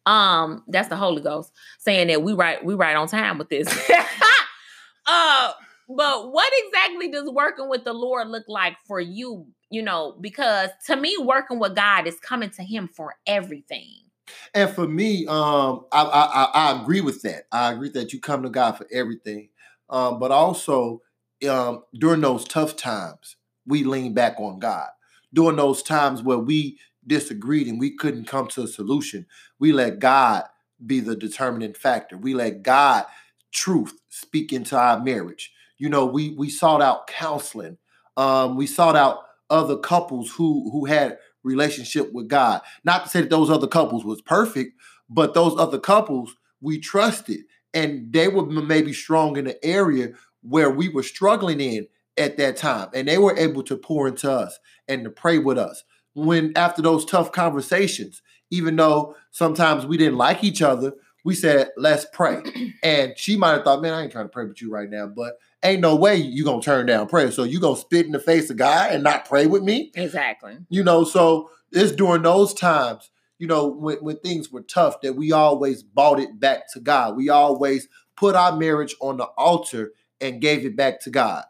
Um, 0.05 0.63
that's 0.67 0.89
the 0.89 0.95
Holy 0.95 1.21
Ghost 1.21 1.51
saying 1.79 2.08
that 2.08 2.21
we 2.21 2.34
right 2.34 2.63
we 2.63 2.75
right 2.75 2.95
on 2.95 3.08
time 3.08 3.38
with 3.38 3.49
this. 3.49 3.67
uh, 5.08 5.51
but 5.89 6.31
what 6.31 6.51
exactly 6.65 7.10
does 7.10 7.29
working 7.29 7.69
with 7.69 7.84
the 7.84 7.93
Lord 7.93 8.27
look 8.27 8.45
like 8.47 8.77
for 8.86 8.99
you? 8.99 9.47
You 9.71 9.81
know, 9.81 10.15
because 10.21 10.69
to 10.88 10.95
me, 10.95 11.15
working 11.19 11.60
with 11.60 11.75
God 11.75 12.05
is 12.05 12.19
coming 12.19 12.51
to 12.51 12.63
Him 12.63 12.88
for 12.88 13.15
everything. 13.25 14.04
And 14.53 14.69
for 14.69 14.88
me, 14.88 15.25
um, 15.27 15.85
I, 15.91 16.03
I 16.03 16.23
I- 16.53 16.81
agree 16.81 17.01
with 17.01 17.21
that. 17.23 17.45
I 17.51 17.71
agree 17.73 17.89
that 17.91 18.13
you 18.13 18.19
come 18.19 18.43
to 18.43 18.49
God 18.49 18.73
for 18.77 18.88
everything, 18.91 19.49
um, 19.89 20.19
but 20.19 20.31
also 20.31 21.01
um, 21.49 21.83
during 21.99 22.21
those 22.21 22.45
tough 22.45 22.75
times, 22.75 23.38
we 23.67 23.83
lean 23.83 24.13
back 24.13 24.35
on 24.39 24.59
God. 24.59 24.89
During 25.33 25.57
those 25.57 25.83
times 25.83 26.23
where 26.23 26.38
we 26.39 26.79
disagreed 27.07 27.67
and 27.67 27.79
we 27.79 27.91
couldn't 27.95 28.25
come 28.25 28.47
to 28.49 28.63
a 28.63 28.67
solution, 28.67 29.25
we 29.59 29.71
let 29.73 29.99
God 29.99 30.43
be 30.85 30.99
the 30.99 31.15
determining 31.15 31.73
factor. 31.73 32.17
We 32.17 32.33
let 32.33 32.63
God 32.63 33.05
truth 33.51 33.93
speak 34.09 34.53
into 34.53 34.77
our 34.77 35.01
marriage. 35.01 35.51
You 35.77 35.89
know, 35.89 36.05
we 36.05 36.31
we 36.31 36.49
sought 36.49 36.81
out 36.81 37.07
counseling. 37.07 37.77
Um, 38.17 38.55
we 38.55 38.67
sought 38.67 38.95
out 38.95 39.19
other 39.49 39.77
couples 39.77 40.31
who 40.31 40.69
who 40.71 40.85
had 40.85 41.17
relationship 41.45 42.12
with 42.12 42.27
God. 42.27 42.62
Not 42.84 43.03
to 43.03 43.10
say 43.10 43.21
that 43.21 43.29
those 43.29 43.49
other 43.49 43.67
couples 43.67 44.03
was 44.03 44.21
perfect, 44.21 44.73
but 45.10 45.34
those 45.34 45.58
other 45.58 45.79
couples 45.79 46.36
we 46.60 46.79
trusted. 46.79 47.41
And 47.73 48.12
they 48.12 48.27
were 48.27 48.45
maybe 48.45 48.93
strong 48.93 49.38
in 49.38 49.45
the 49.45 49.63
area 49.65 50.10
where 50.41 50.69
we 50.69 50.89
were 50.89 51.03
struggling 51.03 51.62
in 51.62 51.88
at 52.17 52.38
that 52.38 52.55
time 52.55 52.89
and 52.93 53.08
they 53.08 53.17
were 53.17 53.36
able 53.38 53.63
to 53.63 53.75
pour 53.75 54.08
into 54.08 54.31
us 54.31 54.58
and 54.88 55.03
to 55.03 55.10
pray 55.10 55.38
with 55.38 55.58
us. 55.58 55.84
When 56.13 56.53
after 56.55 56.81
those 56.81 57.05
tough 57.05 57.31
conversations 57.31 58.21
even 58.51 58.75
though 58.75 59.15
sometimes 59.31 59.86
we 59.86 59.97
didn't 59.97 60.17
like 60.17 60.43
each 60.43 60.62
other 60.62 60.93
we 61.25 61.34
said 61.34 61.71
let's 61.77 62.05
pray. 62.13 62.41
And 62.84 63.17
she 63.17 63.36
might 63.36 63.53
have 63.53 63.63
thought 63.63 63.81
man 63.81 63.93
i 63.93 64.03
ain't 64.03 64.12
trying 64.12 64.25
to 64.25 64.29
pray 64.29 64.45
with 64.45 64.62
you 64.62 64.71
right 64.71 64.89
now 64.89 65.08
but 65.08 65.34
ain't 65.65 65.82
no 65.82 65.95
way 65.95 66.15
you 66.15 66.43
gonna 66.43 66.62
turn 66.62 66.86
down 66.86 67.08
prayer. 67.08 67.32
So 67.32 67.43
you 67.43 67.60
gonna 67.60 67.75
spit 67.75 68.06
in 68.06 68.12
the 68.12 68.19
face 68.19 68.49
of 68.49 68.58
god 68.58 68.91
and 68.91 69.04
not 69.04 69.25
pray 69.25 69.47
with 69.47 69.63
me? 69.63 69.91
Exactly. 69.95 70.58
you 70.69 70.84
know 70.84 71.04
so 71.04 71.49
it's 71.71 71.91
during 71.91 72.21
those 72.21 72.54
times 72.54 73.10
you 73.38 73.47
know 73.47 73.67
when, 73.67 73.97
when 73.97 74.17
things 74.17 74.51
were 74.51 74.62
tough 74.62 75.01
that 75.01 75.15
we 75.15 75.32
always 75.32 75.84
bought 75.84 76.19
it 76.19 76.39
back 76.39 76.71
to 76.73 76.80
god. 76.80 77.15
We 77.15 77.30
always 77.30 77.88
put 78.15 78.36
our 78.36 78.56
marriage 78.56 78.95
on 79.01 79.17
the 79.17 79.25
altar 79.25 79.91
and 80.21 80.41
gave 80.41 80.65
it 80.65 80.75
back 80.75 81.01
to 81.01 81.10
god. 81.10 81.43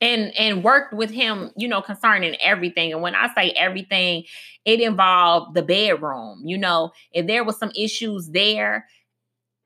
And 0.00 0.36
and 0.36 0.62
worked 0.62 0.92
with 0.92 1.10
him 1.10 1.50
you 1.56 1.68
know 1.68 1.80
concerning 1.82 2.36
everything. 2.40 2.92
And 2.92 3.02
when 3.02 3.14
i 3.14 3.32
say 3.34 3.50
everything 3.50 4.24
it 4.64 4.80
involved 4.80 5.54
the 5.54 5.62
bedroom 5.62 6.42
you 6.44 6.58
know. 6.58 6.92
If 7.12 7.26
there 7.26 7.44
was 7.44 7.58
some 7.58 7.72
issues 7.76 8.28
there 8.28 8.86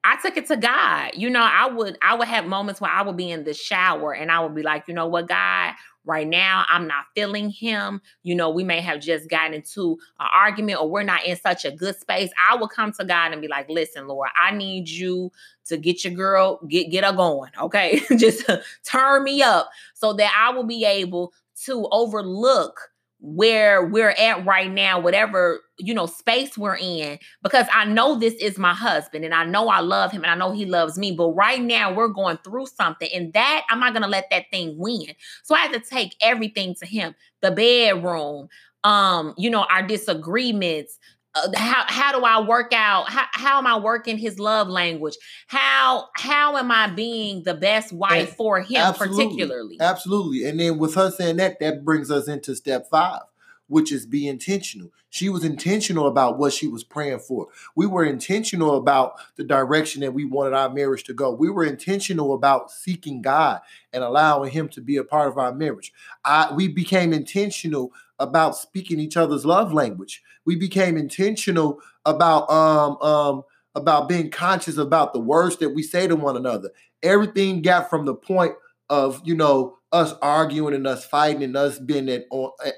i 0.05 0.17
took 0.23 0.37
it 0.37 0.47
to 0.47 0.57
god. 0.57 1.13
You 1.15 1.31
know 1.31 1.43
i 1.43 1.67
would 1.67 1.99
i 2.03 2.15
would 2.15 2.29
have 2.29 2.47
moments 2.47 2.81
where 2.81 2.91
i 2.91 3.03
would 3.03 3.17
be 3.17 3.31
in 3.31 3.45
the 3.45 3.55
shower 3.55 4.15
and 4.15 4.31
i 4.31 4.41
would 4.41 4.55
be 4.55 4.63
like 4.63 4.85
you 4.89 4.95
know 4.95 5.07
what 5.07 5.29
god? 5.29 5.75
Right 6.05 6.27
now 6.27 6.65
i'm 6.69 6.87
not 6.87 7.05
feeling 7.15 7.51
him. 7.51 8.01
You 8.23 8.35
know 8.35 8.51
we 8.51 8.65
may 8.65 8.81
have 8.81 9.01
just 9.01 9.29
gotten 9.29 9.55
into 9.55 9.99
an 10.19 10.29
argument 10.35 10.81
or 10.81 10.89
we're 10.89 11.03
not 11.03 11.25
in 11.25 11.37
such 11.37 11.65
a 11.65 11.71
good 11.71 11.99
space. 11.99 12.31
I 12.49 12.57
would 12.57 12.71
come 12.71 12.93
to 12.93 13.05
god 13.05 13.33
and 13.33 13.43
be 13.43 13.49
like 13.49 13.69
listen 13.69 14.09
lord 14.09 14.31
i 14.37 14.51
need 14.51 14.89
you 14.89 15.31
to 15.67 15.77
get 15.77 16.05
your 16.05 16.15
girl 16.15 16.61
get 16.69 16.91
get 16.91 17.05
her 17.05 17.13
going 17.13 17.51
okay? 17.61 18.01
Just 18.17 18.49
turn 18.85 19.25
me 19.25 19.43
up 19.43 19.71
so 19.95 20.13
that 20.15 20.33
i 20.37 20.55
will 20.55 20.65
be 20.67 20.85
able 20.85 21.33
to 21.65 21.89
overlook 21.91 22.91
where 23.21 23.85
we're 23.85 24.11
at 24.11 24.47
right 24.47 24.71
now 24.71 24.99
whatever 25.01 25.61
you 25.79 25.93
know 25.93 26.07
space 26.07 26.57
we're 26.57 26.77
in 26.77 27.19
because 27.43 27.67
i 27.73 27.85
know 27.85 28.17
this 28.17 28.35
is 28.35 28.59
my 28.59 28.73
husband 28.73 29.25
and 29.25 29.35
i 29.35 29.45
know 29.45 29.69
i 29.69 29.81
love 29.81 30.13
him 30.13 30.23
and 30.23 30.31
i 30.31 30.37
know 30.37 30.53
he 30.53 30.65
loves 30.65 30.97
me 30.97 31.11
but 31.11 31.31
right 31.31 31.61
now 31.63 31.93
we're 31.93 32.09
going 32.09 32.39
through 32.45 32.67
something 32.67 33.09
and 33.13 33.33
that 33.33 33.65
i'm 33.71 33.81
not 33.81 33.93
going 33.93 34.03
to 34.03 34.09
let 34.09 34.31
that 34.31 34.45
thing 34.53 34.75
win. 34.79 35.07
So 35.43 35.55
i 35.55 35.59
had 35.59 35.73
to 35.73 35.81
take 35.81 36.15
everything 36.21 36.75
to 36.77 36.87
him. 36.87 37.15
The 37.43 37.51
bedroom 37.51 38.49
um 38.85 39.35
you 39.37 39.51
know 39.51 39.67
our 39.71 39.83
disagreements 39.83 40.99
Uh, 41.45 41.51
how 41.57 41.85
how 41.87 42.19
do 42.19 42.25
I 42.25 42.41
work 42.41 42.73
out? 42.73 43.09
How 43.09 43.27
how 43.33 43.59
am 43.59 43.67
I 43.67 43.79
working 43.79 44.19
his 44.19 44.39
love 44.39 44.69
language? 44.69 45.17
How 45.47 46.09
how 46.15 46.57
am 46.57 46.71
I 46.71 46.89
being 46.89 47.43
the 47.43 47.55
best 47.55 47.93
wife 47.93 48.29
And 48.29 48.37
for 48.37 48.61
him 48.61 48.83
absolutely, 48.83 49.25
particularly? 49.25 49.77
Absolutely. 49.81 50.45
And 50.45 50.59
then 50.59 50.79
with 50.79 50.95
her 50.95 51.11
saying 51.11 51.37
that, 51.37 51.61
that 51.61 51.85
brings 51.85 52.11
us 52.11 52.29
into 52.29 52.55
step 52.55 52.89
five, 52.91 53.23
which 53.69 53.93
is 53.93 54.07
be 54.07 54.27
intentional. 54.27 54.91
She 55.11 55.31
was 55.31 55.43
intentional 55.43 56.07
about 56.07 56.39
what 56.39 56.53
she 56.53 56.67
was 56.67 56.85
praying 56.85 57.21
for. 57.21 57.49
We 57.75 57.87
were 57.87 58.05
intentional 58.05 58.77
about 58.77 59.15
the 59.37 59.45
direction 59.45 60.03
that 60.03 60.13
we 60.13 60.25
wanted 60.25 60.53
our 60.53 60.69
marriage 60.69 61.05
to 61.05 61.15
go. 61.15 61.33
We 61.33 61.49
were 61.49 61.65
intentional 61.65 62.35
about 62.35 62.71
seeking 62.71 63.23
God 63.23 63.61
and 63.93 64.05
allowing 64.05 64.51
Him 64.51 64.69
to 64.71 64.83
be 64.83 64.97
a 64.97 65.05
part 65.05 65.29
of 65.29 65.39
our 65.39 65.55
marriage. 65.55 65.93
I, 66.25 66.53
we 66.53 66.69
became 66.69 67.15
intentional 67.15 67.93
about 68.19 68.57
speaking 68.57 69.01
each 69.01 69.17
other's 69.17 69.47
love 69.47 69.73
language. 69.73 70.23
We 70.45 70.57
became 70.57 70.97
intentional 70.97 71.81
about 72.05 72.51
um 72.51 72.97
um 73.03 73.43
about 73.75 74.09
being 74.09 74.31
conscious 74.31 74.77
about 74.77 75.13
the 75.13 75.21
words 75.21 75.57
that 75.59 75.71
we 75.71 75.83
say 75.83 76.07
to 76.07 76.17
one 76.17 76.37
another. 76.37 76.71
Everything 77.03 77.63
got 77.63 77.89
from 77.89 78.07
the 78.07 78.15
point 78.15 78.55
of 78.91 79.21
you 79.25 79.35
know 79.35 79.79
us 79.93 80.15
arguing 80.21 80.75
and 80.75 80.87
us 80.87 81.05
fighting 81.07 81.43
and 81.43 81.57
us 81.57 81.79
being 81.79 82.09
in, 82.09 82.25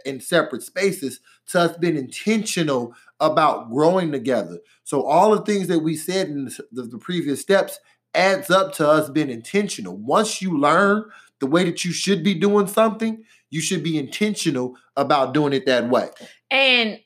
in 0.04 0.20
separate 0.20 0.62
spaces 0.62 1.20
to 1.48 1.60
us 1.60 1.76
being 1.78 1.96
intentional 1.96 2.94
about 3.18 3.70
growing 3.70 4.12
together. 4.12 4.58
So 4.84 5.02
all 5.02 5.32
the 5.32 5.42
things 5.42 5.66
that 5.68 5.80
we 5.80 5.96
said 5.96 6.28
in 6.28 6.44
the, 6.44 6.64
the, 6.70 6.82
the 6.82 6.98
previous 6.98 7.40
steps 7.40 7.78
adds 8.14 8.50
up 8.50 8.72
to 8.74 8.88
us 8.88 9.10
being 9.10 9.30
intentional. 9.30 9.96
Once 9.96 10.40
you 10.40 10.58
learn 10.58 11.04
the 11.40 11.46
way 11.46 11.64
that 11.64 11.84
you 11.84 11.92
should 11.92 12.22
be 12.22 12.34
doing 12.34 12.66
something, 12.66 13.24
you 13.50 13.60
should 13.60 13.82
be 13.82 13.98
intentional 13.98 14.76
about 14.96 15.34
doing 15.34 15.52
it 15.52 15.66
that 15.66 15.88
way. 15.88 16.08
And 16.50 17.00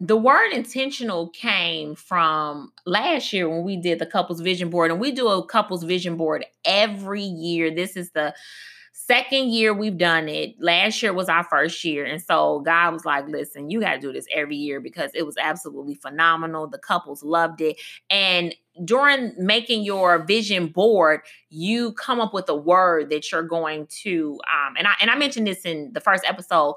the 0.00 0.16
word 0.16 0.52
intentional 0.52 1.28
came 1.30 1.94
from 1.96 2.72
last 2.86 3.32
year 3.32 3.48
when 3.48 3.64
we 3.64 3.76
did 3.76 3.98
the 3.98 4.06
couples 4.06 4.40
vision 4.40 4.70
board, 4.70 4.90
and 4.90 5.00
we 5.00 5.10
do 5.10 5.28
a 5.28 5.44
couples 5.44 5.82
vision 5.82 6.16
board 6.16 6.44
every 6.64 7.22
year. 7.22 7.74
This 7.74 7.96
is 7.96 8.10
the 8.12 8.34
second 8.92 9.50
year 9.50 9.72
we've 9.72 9.96
done 9.96 10.28
it. 10.28 10.54
Last 10.60 11.02
year 11.02 11.12
was 11.14 11.28
our 11.28 11.42
first 11.42 11.82
year. 11.82 12.04
And 12.04 12.20
so 12.22 12.60
God 12.60 12.92
was 12.92 13.04
like, 13.04 13.26
listen, 13.26 13.70
you 13.70 13.80
got 13.80 13.94
to 13.94 14.00
do 14.00 14.12
this 14.12 14.26
every 14.30 14.56
year 14.56 14.80
because 14.80 15.10
it 15.14 15.24
was 15.24 15.36
absolutely 15.38 15.94
phenomenal. 15.94 16.66
The 16.66 16.78
couples 16.78 17.22
loved 17.22 17.60
it. 17.60 17.80
And 18.10 18.54
during 18.84 19.32
making 19.38 19.82
your 19.82 20.24
vision 20.24 20.68
board, 20.68 21.20
you 21.50 21.92
come 21.92 22.20
up 22.20 22.34
with 22.34 22.48
a 22.48 22.54
word 22.54 23.10
that 23.10 23.30
you're 23.30 23.42
going 23.42 23.86
to 24.02 24.38
um 24.46 24.74
and 24.76 24.86
I 24.86 24.94
and 25.00 25.10
I 25.10 25.16
mentioned 25.16 25.46
this 25.46 25.64
in 25.64 25.92
the 25.92 26.00
first 26.00 26.24
episode 26.26 26.74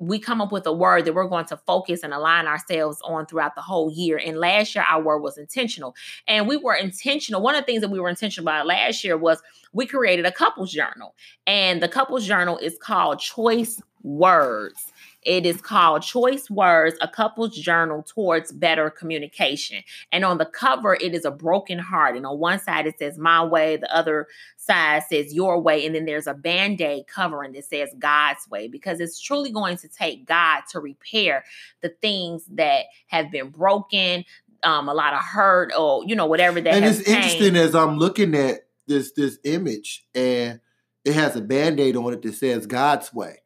we 0.00 0.18
come 0.18 0.40
up 0.40 0.50
with 0.50 0.66
a 0.66 0.72
word 0.72 1.04
that 1.04 1.14
we're 1.14 1.28
going 1.28 1.44
to 1.44 1.58
focus 1.58 2.02
and 2.02 2.14
align 2.14 2.46
ourselves 2.46 2.98
on 3.04 3.26
throughout 3.26 3.54
the 3.54 3.60
whole 3.60 3.92
year. 3.92 4.16
And 4.16 4.38
last 4.38 4.74
year, 4.74 4.82
our 4.88 5.00
word 5.00 5.18
was 5.18 5.36
intentional. 5.36 5.94
And 6.26 6.48
we 6.48 6.56
were 6.56 6.74
intentional. 6.74 7.42
One 7.42 7.54
of 7.54 7.60
the 7.62 7.66
things 7.66 7.82
that 7.82 7.90
we 7.90 8.00
were 8.00 8.08
intentional 8.08 8.48
about 8.48 8.66
last 8.66 9.04
year 9.04 9.18
was 9.18 9.42
we 9.74 9.86
created 9.86 10.24
a 10.24 10.32
couples 10.32 10.72
journal. 10.72 11.14
And 11.46 11.82
the 11.82 11.88
couples 11.88 12.26
journal 12.26 12.56
is 12.56 12.78
called 12.80 13.20
Choice 13.20 13.80
Words. 14.02 14.90
It 15.22 15.44
is 15.44 15.60
called 15.60 16.02
Choice 16.02 16.48
Words, 16.48 16.96
a 17.00 17.08
couple's 17.08 17.56
journal 17.56 18.02
towards 18.02 18.52
better 18.52 18.88
communication. 18.88 19.82
And 20.10 20.24
on 20.24 20.38
the 20.38 20.46
cover, 20.46 20.94
it 20.94 21.14
is 21.14 21.24
a 21.24 21.30
broken 21.30 21.78
heart. 21.78 22.16
And 22.16 22.24
on 22.24 22.38
one 22.38 22.58
side, 22.58 22.86
it 22.86 22.98
says 22.98 23.18
my 23.18 23.44
way, 23.44 23.76
the 23.76 23.94
other 23.94 24.28
side 24.56 25.02
says 25.08 25.34
your 25.34 25.60
way. 25.60 25.84
And 25.84 25.94
then 25.94 26.06
there's 26.06 26.26
a 26.26 26.34
band 26.34 26.80
aid 26.80 27.06
covering 27.06 27.52
that 27.52 27.66
says 27.66 27.90
God's 27.98 28.48
way, 28.48 28.66
because 28.66 28.98
it's 28.98 29.20
truly 29.20 29.50
going 29.50 29.76
to 29.78 29.88
take 29.88 30.26
God 30.26 30.62
to 30.70 30.80
repair 30.80 31.44
the 31.82 31.90
things 32.00 32.44
that 32.52 32.86
have 33.08 33.30
been 33.30 33.50
broken, 33.50 34.24
um, 34.62 34.88
a 34.88 34.94
lot 34.94 35.12
of 35.12 35.20
hurt, 35.20 35.72
or, 35.78 36.02
you 36.06 36.16
know, 36.16 36.26
whatever 36.26 36.60
that 36.60 36.74
and 36.74 36.84
it's 36.84 37.00
interesting 37.00 37.56
as 37.56 37.74
I'm 37.74 37.98
looking 37.98 38.34
at 38.34 38.66
this 38.86 39.12
this 39.12 39.38
image 39.44 40.06
and 40.14 40.60
it 41.04 41.14
has 41.14 41.36
a 41.36 41.40
band-aid 41.40 41.96
on 41.96 42.12
it 42.12 42.22
that 42.22 42.34
says 42.34 42.66
God's 42.66 43.12
way. 43.12 43.42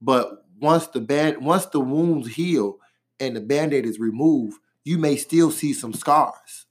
But 0.00 0.41
once 0.62 0.86
the 0.86 1.00
band 1.00 1.44
once 1.44 1.66
the 1.66 1.80
wounds 1.80 2.28
heal 2.34 2.78
and 3.20 3.36
the 3.36 3.40
band-aid 3.40 3.84
is 3.84 3.98
removed, 3.98 4.58
you 4.84 4.96
may 4.96 5.16
still 5.16 5.50
see 5.50 5.72
some 5.72 5.92
scars. 5.92 6.66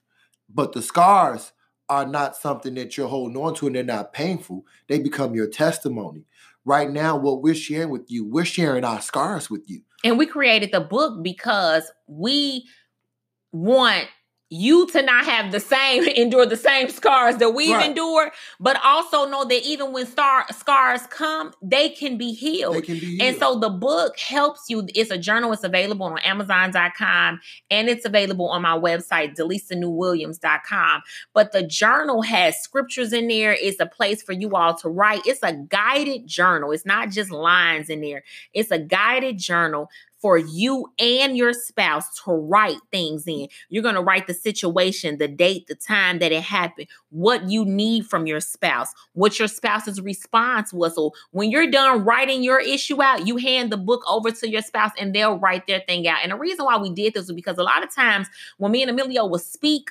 But 0.50 0.74
the 0.74 0.82
scars 0.82 1.52
are 1.88 2.06
not 2.06 2.36
something 2.36 2.74
that 2.76 2.98
you're 2.98 3.08
holding 3.08 3.38
on 3.38 3.54
to 3.56 3.68
and 3.68 3.76
they're 3.76 3.84
not 3.84 4.14
painful. 4.14 4.66
They 4.88 5.00
become 5.00 5.36
your 5.36 5.48
testimony. 5.48 6.26
Right 6.64 6.90
now, 6.90 7.18
what 7.18 7.42
we're 7.42 7.56
sharing 7.56 7.90
with 7.90 8.10
you, 8.10 8.26
we're 8.26 8.46
sharing 8.46 8.84
our 8.84 9.02
scars 9.02 9.50
with 9.50 9.70
you. 9.70 9.82
And 10.04 10.18
we 10.18 10.26
created 10.26 10.72
the 10.72 10.80
book 10.80 11.22
because 11.24 11.92
we 12.08 12.66
want 13.52 14.08
you 14.54 14.86
to 14.88 15.02
not 15.02 15.24
have 15.26 15.52
the 15.54 15.62
same 15.62 16.04
endure 16.18 16.46
the 16.46 16.58
same 16.58 16.90
scars 16.90 17.38
that 17.38 17.52
we've 17.56 17.72
Right. 17.76 17.90
endured, 17.90 18.32
but 18.60 18.78
also 18.84 19.26
know 19.26 19.46
that 19.46 19.64
even 19.66 19.94
when 19.94 20.06
star, 20.06 20.46
scars 20.52 21.08
come, 21.08 21.54
they 21.62 21.88
can 21.88 22.18
be 22.18 22.34
healed. 22.34 22.76
They 22.76 22.82
can 22.82 22.96
be 23.00 23.16
healed. 23.18 23.22
And 23.22 23.38
so 23.38 23.58
the 23.58 23.70
book 23.70 24.20
helps 24.20 24.66
you. 24.70 24.86
It's 24.94 25.10
a 25.10 25.18
journal. 25.18 25.54
It's 25.54 25.64
available 25.64 26.06
on 26.06 26.20
Amazon.com 26.20 27.40
and 27.70 27.88
it's 27.88 28.06
available 28.06 28.50
on 28.50 28.62
my 28.62 28.78
website, 28.78 29.36
DelisaNewWilliams.com. 29.36 31.02
But 31.34 31.54
the 31.54 31.64
journal 31.64 32.22
has 32.22 32.60
scriptures 32.62 33.14
in 33.14 33.30
there. 33.30 33.54
It's 33.54 33.80
a 33.80 33.86
place 33.86 34.22
for 34.22 34.34
you 34.34 34.56
all 34.56 34.76
to 34.80 34.90
write. 34.90 35.22
It's 35.26 35.44
a 35.44 35.54
guided 35.54 36.28
journal. 36.28 36.72
It's 36.74 36.86
not 36.86 37.10
just 37.10 37.32
lines 37.32 37.90
in 37.90 38.02
there. 38.02 38.24
It's 38.54 38.72
a 38.72 38.80
guided 38.80 39.38
journal 39.38 39.90
for 40.22 40.38
you 40.38 40.92
and 41.00 41.36
your 41.36 41.52
spouse 41.52 42.22
to 42.24 42.32
write 42.32 42.78
things 42.92 43.28
in. 43.28 43.48
You're 43.70 43.84
going 43.84 43.96
to 43.96 44.02
write 44.02 44.28
the 44.28 44.34
situation, 44.34 45.18
the 45.18 45.28
date, 45.28 45.66
the 45.68 45.76
time 45.76 46.20
that 46.20 46.32
it 46.32 46.44
happened, 46.44 46.88
what 47.10 47.50
you 47.50 47.66
need 47.66 48.06
from 48.06 48.28
your 48.28 48.40
spouse, 48.40 48.94
what 49.14 49.40
your 49.40 49.48
spouse's 49.48 50.00
response 50.00 50.72
was. 50.72 50.96
So 50.96 51.14
when 51.32 51.50
you're 51.50 51.72
done 51.72 52.06
writing 52.06 52.44
your 52.44 52.60
issue 52.60 53.02
out, 53.02 53.26
you 53.26 53.38
hand 53.38 53.72
the 53.72 53.78
book 53.78 54.04
over 54.08 54.32
to 54.32 54.50
your 54.50 54.62
spouse 54.62 54.92
and 55.00 55.14
they'll 55.14 55.40
write 55.40 55.66
their 55.66 55.82
thing 55.82 56.08
out. 56.08 56.20
And 56.22 56.32
the 56.32 56.38
reason 56.38 56.66
why 56.66 56.78
we 56.78 56.92
did 56.92 57.16
this 57.16 57.28
was 57.28 57.36
because 57.36 57.58
a 57.58 57.64
lot 57.64 57.84
of 57.84 57.94
times 57.94 58.28
when 58.58 58.72
me 58.72 58.84
and 58.84 58.92
Emilio 58.92 59.26
will 59.26 59.40
speak, 59.40 59.90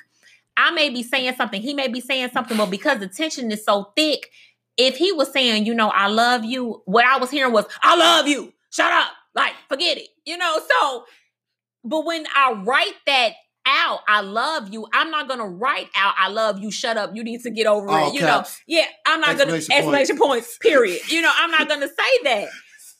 I 0.55 0.71
may 0.71 0.89
be 0.89 1.03
saying 1.03 1.35
something, 1.35 1.61
he 1.61 1.73
may 1.73 1.87
be 1.87 1.99
saying 1.99 2.29
something, 2.31 2.55
but 2.57 2.69
because 2.69 2.99
the 2.99 3.07
tension 3.07 3.51
is 3.51 3.65
so 3.65 3.91
thick, 3.95 4.29
if 4.77 4.95
he 4.95 5.11
was 5.11 5.31
saying, 5.31 5.65
you 5.65 5.73
know, 5.73 5.89
I 5.89 6.07
love 6.07 6.45
you, 6.45 6.81
what 6.85 7.05
I 7.05 7.17
was 7.17 7.29
hearing 7.29 7.53
was, 7.53 7.65
I 7.83 7.95
love 7.97 8.27
you. 8.27 8.53
Shut 8.69 8.91
up. 8.91 9.11
Like, 9.33 9.53
forget 9.69 9.97
it. 9.97 10.07
You 10.25 10.37
know, 10.37 10.59
so, 10.59 11.05
but 11.83 12.05
when 12.05 12.25
I 12.35 12.53
write 12.63 12.95
that 13.07 13.33
out, 13.65 13.99
I 14.07 14.21
love 14.21 14.73
you, 14.73 14.87
I'm 14.93 15.11
not 15.11 15.27
gonna 15.27 15.47
write 15.47 15.87
out, 15.95 16.15
I 16.17 16.29
love 16.29 16.59
you, 16.59 16.71
shut 16.71 16.97
up, 16.97 17.11
you 17.13 17.23
need 17.23 17.41
to 17.41 17.51
get 17.51 17.67
over 17.67 17.89
All 17.89 18.09
it. 18.09 18.13
You 18.15 18.21
caps. 18.21 18.61
know, 18.67 18.77
yeah, 18.77 18.85
I'm 19.05 19.21
not 19.21 19.37
gonna 19.37 19.51
point. 19.51 19.69
exclamation 19.71 20.17
points, 20.17 20.57
period. 20.57 20.99
You 21.11 21.21
know, 21.21 21.31
I'm 21.35 21.51
not 21.51 21.69
gonna 21.69 21.87
say 21.87 22.23
that. 22.23 22.49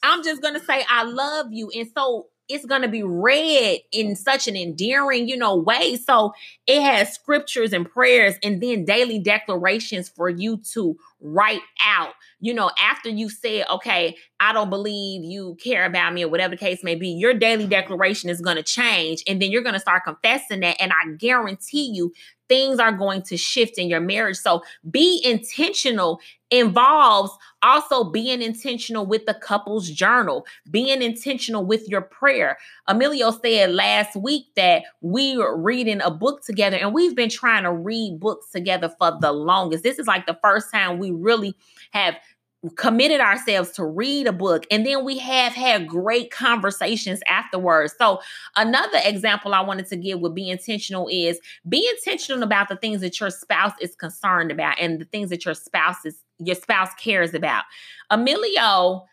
I'm 0.04 0.24
just 0.24 0.42
gonna 0.42 0.60
say 0.64 0.86
I 0.90 1.04
love 1.04 1.48
you. 1.52 1.72
And 1.76 1.90
so 1.96 2.28
it's 2.48 2.66
gonna 2.66 2.88
be 2.88 3.04
read 3.04 3.80
in 3.92 4.16
such 4.16 4.48
an 4.48 4.56
endearing, 4.56 5.28
you 5.28 5.38
know, 5.38 5.56
way. 5.56 5.96
So 5.96 6.34
it 6.68 6.82
has 6.82 7.14
scriptures 7.14 7.72
and 7.74 7.90
prayers 7.90 8.36
and 8.44 8.62
then 8.62 8.84
daily 8.86 9.20
declarations 9.20 10.10
for 10.10 10.30
you 10.30 10.58
to 10.74 10.98
write 11.22 11.62
out. 11.84 12.14
You 12.42 12.54
know, 12.54 12.72
after 12.82 13.10
you 13.10 13.30
said, 13.30 13.66
okay, 13.70 14.18
I 14.40 14.52
don't 14.52 14.70
believe 14.70 15.24
you 15.24 15.56
care 15.64 15.86
about 15.86 16.14
me 16.14 16.24
or 16.24 16.30
whatever 16.30 16.56
the 16.56 16.60
case 16.60 16.84
may 16.84 16.96
be, 16.96 17.10
your 17.10 17.34
daily 17.34 17.68
declaration 17.68 18.30
is 18.30 18.42
going 18.42 18.58
to 18.58 18.64
change. 18.64 19.24
And 19.28 19.42
then 19.42 19.52
you're 19.52 19.62
going 19.62 19.76
to 19.76 19.80
start 19.80 20.04
confessing 20.04 20.60
that. 20.62 20.82
And 20.82 20.92
I 20.92 21.12
guarantee 21.18 21.92
you, 21.94 22.12
things 22.52 22.80
are 22.80 22.92
going 22.92 23.22
to 23.22 23.38
shift 23.38 23.78
in 23.78 23.88
your 23.88 24.02
marriage. 24.02 24.36
So 24.36 24.62
be 24.90 25.22
intentional 25.24 26.20
involves 26.50 27.32
also 27.62 28.04
being 28.04 28.42
intentional 28.42 29.06
with 29.06 29.26
the 29.26 29.34
couple's 29.36 29.90
journal, 29.90 30.46
being 30.70 31.02
intentional 31.02 31.66
with 31.66 31.88
your 31.88 32.02
prayer. 32.02 32.58
Emilio 32.90 33.32
said 33.32 33.72
last 33.72 34.18
week 34.18 34.48
that 34.58 34.84
we 35.00 35.38
were 35.38 35.58
reading 35.58 36.02
a 36.02 36.12
book 36.12 36.44
together 36.44 36.76
and 36.76 36.94
we've 36.94 37.16
been 37.16 37.30
trying 37.30 37.64
to 37.64 37.72
read 37.72 38.20
books 38.20 38.52
together 38.52 38.94
for 39.00 39.18
the 39.22 39.32
longest. 39.32 39.86
This 39.86 39.98
is 39.98 40.08
like 40.08 40.26
the 40.26 40.38
first 40.44 40.74
time 40.74 41.00
we 41.00 41.12
really 41.12 41.56
have 41.92 42.16
committed 42.76 43.20
ourselves 43.20 43.72
to 43.72 43.84
read 43.84 44.28
a 44.28 44.32
book 44.32 44.68
and 44.70 44.86
then 44.86 45.04
we 45.04 45.18
have 45.18 45.54
had 45.54 45.88
great 45.88 46.30
conversations 46.30 47.20
afterwards. 47.28 47.96
So 47.98 48.22
another 48.56 49.00
example 49.04 49.56
I 49.56 49.62
wanted 49.62 49.88
to 49.88 49.96
give 49.96 50.20
would 50.20 50.36
be 50.36 50.50
intentional 50.50 51.08
is 51.12 51.40
be 51.68 51.90
intentional 51.98 52.44
about 52.44 52.70
the 52.70 52.76
things 52.76 53.02
that 53.02 53.20
your 53.20 53.32
spouse 53.32 53.74
is 53.82 53.96
concerned 53.96 54.52
about 54.52 54.80
and 54.80 55.02
the 55.02 55.06
things 55.06 55.32
that 55.32 55.44
your 55.44 55.56
spouse 55.56 56.06
is 56.06 56.22
your 56.38 56.56
spouse 56.56 56.94
cares 57.00 57.34
about. 57.34 57.64
Emilio 58.12 59.06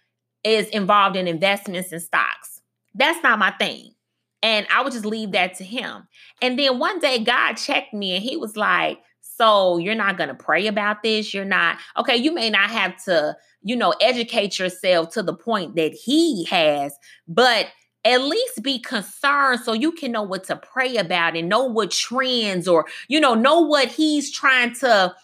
is 0.44 0.68
involved 0.68 1.16
in 1.16 1.26
investments 1.26 1.92
and 1.92 2.02
stocks. 2.02 2.60
That's 2.94 3.22
not 3.22 3.38
my 3.38 3.50
thing. 3.52 3.94
And 4.42 4.66
I 4.70 4.82
would 4.82 4.92
just 4.92 5.06
leave 5.06 5.32
that 5.32 5.54
to 5.54 5.64
him. 5.64 6.06
And 6.40 6.58
then 6.58 6.78
one 6.78 7.00
day 7.00 7.24
God 7.24 7.54
checked 7.54 7.92
me 7.92 8.14
and 8.14 8.22
he 8.22 8.36
was 8.36 8.56
like, 8.56 9.00
so 9.38 9.78
you're 9.78 9.94
not 9.94 10.18
going 10.18 10.28
to 10.28 10.34
pray 10.34 10.66
about 10.66 11.02
this. 11.02 11.32
You're 11.32 11.44
not, 11.44 11.78
okay, 11.96 12.16
you 12.16 12.32
may 12.34 12.50
not 12.50 12.70
have 12.70 13.02
to, 13.04 13.36
you 13.62 13.76
know, 13.76 13.94
educate 14.00 14.58
yourself 14.58 15.10
to 15.10 15.22
the 15.22 15.34
point 15.34 15.76
that 15.76 15.92
he 15.92 16.44
has, 16.44 16.94
but 17.26 17.68
at 18.04 18.22
least 18.22 18.62
be 18.62 18.78
concerned 18.78 19.60
so 19.60 19.72
you 19.72 19.92
can 19.92 20.12
know 20.12 20.22
what 20.22 20.44
to 20.44 20.56
pray 20.56 20.96
about 20.96 21.36
and 21.36 21.48
know 21.48 21.64
what 21.64 21.90
trends 21.90 22.66
or, 22.66 22.86
you 23.08 23.20
know, 23.20 23.34
know 23.34 23.60
what 23.60 23.88
he's 23.88 24.30
trying 24.32 24.74
to 24.74 25.14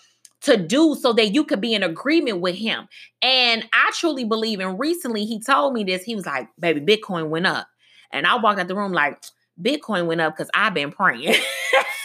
to 0.42 0.59
do 0.59 0.94
so 0.94 1.14
that 1.14 1.29
you 1.29 1.42
could 1.42 1.61
be 1.61 1.72
in 1.72 1.83
agreement 1.83 2.40
with 2.40 2.55
him. 2.55 2.87
And 3.22 3.66
I 3.72 3.90
truly 3.94 4.24
believe, 4.24 4.61
and 4.61 4.79
recently 4.79 5.24
he 5.24 5.40
told 5.40 5.72
me 5.72 5.85
this, 5.85 6.03
he 6.03 6.14
was 6.14 6.27
like, 6.27 6.48
baby, 6.61 6.81
Bitcoin 6.81 7.31
went 7.31 7.46
up. 7.46 7.66
And 8.12 8.27
I 8.27 8.37
walked 8.37 8.61
out 8.61 8.68
the 8.68 8.77
room 8.77 8.92
like, 8.92 9.24
Bitcoin 9.61 10.07
went 10.07 10.20
up 10.20 10.37
because 10.37 10.50
I've 10.55 10.74
been 10.74 10.92
praying. 10.92 11.35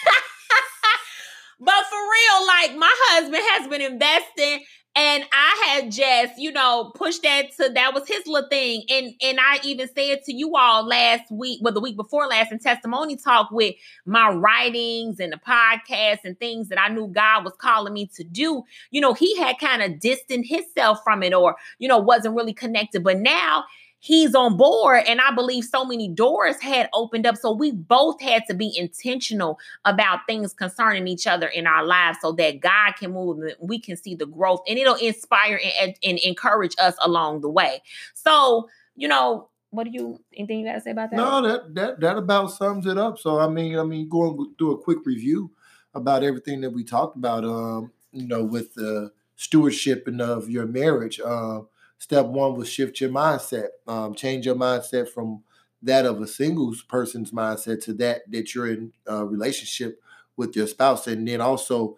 But 1.59 1.85
for 1.89 1.97
real, 1.97 2.47
like 2.47 2.75
my 2.77 2.93
husband 3.09 3.43
has 3.49 3.67
been 3.67 3.81
investing 3.81 4.65
and 4.95 5.23
I 5.31 5.67
had 5.67 5.91
just, 5.91 6.37
you 6.37 6.51
know, 6.51 6.91
pushed 6.95 7.23
that 7.23 7.55
to 7.57 7.69
that 7.69 7.93
was 7.93 8.07
his 8.07 8.25
little 8.25 8.49
thing. 8.49 8.83
And 8.89 9.13
and 9.21 9.39
I 9.39 9.59
even 9.63 9.87
said 9.87 10.23
to 10.23 10.33
you 10.33 10.55
all 10.57 10.85
last 10.85 11.31
week, 11.31 11.59
well, 11.61 11.73
the 11.73 11.79
week 11.79 11.95
before 11.95 12.27
last 12.27 12.51
in 12.51 12.59
testimony 12.59 13.15
talk 13.15 13.49
with 13.51 13.75
my 14.05 14.29
writings 14.29 15.19
and 15.19 15.31
the 15.31 15.37
podcast 15.37 16.19
and 16.25 16.37
things 16.39 16.69
that 16.69 16.81
I 16.81 16.89
knew 16.89 17.07
God 17.07 17.45
was 17.45 17.53
calling 17.59 17.93
me 17.93 18.07
to 18.15 18.23
do. 18.23 18.63
You 18.91 19.01
know, 19.01 19.13
he 19.13 19.37
had 19.37 19.59
kind 19.59 19.81
of 19.81 19.99
distanced 19.99 20.49
himself 20.49 20.99
from 21.03 21.23
it 21.23 21.33
or, 21.33 21.55
you 21.77 21.87
know, 21.87 21.99
wasn't 21.99 22.35
really 22.35 22.53
connected. 22.53 23.03
But 23.03 23.19
now 23.19 23.65
he's 23.99 24.33
on 24.33 24.57
board 24.57 25.03
and 25.07 25.19
i 25.21 25.33
believe 25.33 25.63
so 25.63 25.83
many 25.85 26.07
doors 26.07 26.59
had 26.61 26.89
opened 26.93 27.25
up 27.25 27.35
so 27.35 27.51
we 27.51 27.71
both 27.71 28.19
had 28.21 28.43
to 28.45 28.53
be 28.53 28.75
intentional 28.77 29.59
about 29.85 30.19
things 30.27 30.53
concerning 30.53 31.07
each 31.07 31.27
other 31.27 31.47
in 31.47 31.67
our 31.67 31.85
lives 31.85 32.17
so 32.21 32.31
that 32.31 32.59
god 32.59 32.93
can 32.93 33.11
move 33.11 33.39
and 33.39 33.53
we 33.59 33.79
can 33.79 33.95
see 33.97 34.15
the 34.15 34.25
growth 34.25 34.61
and 34.67 34.77
it'll 34.77 34.95
inspire 34.95 35.59
and, 35.81 35.95
and 36.03 36.17
encourage 36.19 36.75
us 36.79 36.95
along 37.01 37.41
the 37.41 37.49
way 37.49 37.81
so 38.13 38.67
you 38.95 39.07
know 39.07 39.49
what 39.71 39.83
do 39.83 39.91
you 39.91 40.19
anything 40.35 40.59
you 40.59 40.65
got 40.65 40.73
to 40.73 40.81
say 40.81 40.91
about 40.91 41.11
that 41.11 41.17
No, 41.17 41.41
that 41.41 41.75
that 41.75 41.99
that 41.99 42.17
about 42.17 42.47
sums 42.51 42.85
it 42.85 42.97
up. 42.97 43.19
So 43.19 43.39
I 43.39 43.47
mean, 43.47 43.77
I 43.77 43.83
mean, 43.83 44.09
going 44.09 44.53
through 44.57 44.71
a 44.71 44.77
quick 44.81 44.99
review 45.05 45.51
about 45.93 46.23
everything 46.23 46.61
that 46.61 46.71
we 46.71 46.83
talked 46.83 47.15
about. 47.15 47.43
Um, 47.43 47.91
you 48.11 48.27
know, 48.27 48.43
with 48.43 48.73
the 48.73 49.11
stewardship 49.35 50.07
and 50.07 50.21
of 50.21 50.49
your 50.49 50.65
marriage. 50.65 51.19
Um, 51.19 51.67
step 51.99 52.25
one 52.25 52.55
was 52.55 52.67
shift 52.69 52.99
your 52.99 53.11
mindset. 53.11 53.67
Um, 53.87 54.15
change 54.15 54.45
your 54.45 54.55
mindset 54.55 55.09
from 55.09 55.43
that 55.83 56.05
of 56.05 56.21
a 56.21 56.27
single 56.27 56.73
person's 56.87 57.31
mindset 57.31 57.83
to 57.83 57.93
that 57.93 58.29
that 58.31 58.53
you're 58.53 58.71
in 58.71 58.91
a 59.05 59.25
relationship 59.25 60.01
with 60.35 60.55
your 60.55 60.67
spouse, 60.67 61.07
and 61.07 61.27
then 61.27 61.41
also 61.41 61.97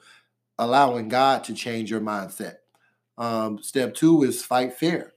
allowing 0.60 1.08
God 1.08 1.44
to 1.46 1.54
change 1.54 1.90
your 1.90 2.02
mindset. 2.02 2.58
Um, 3.18 3.62
step 3.62 3.94
two 3.94 4.24
is 4.24 4.44
fight 4.44 4.74
fair. 4.74 5.14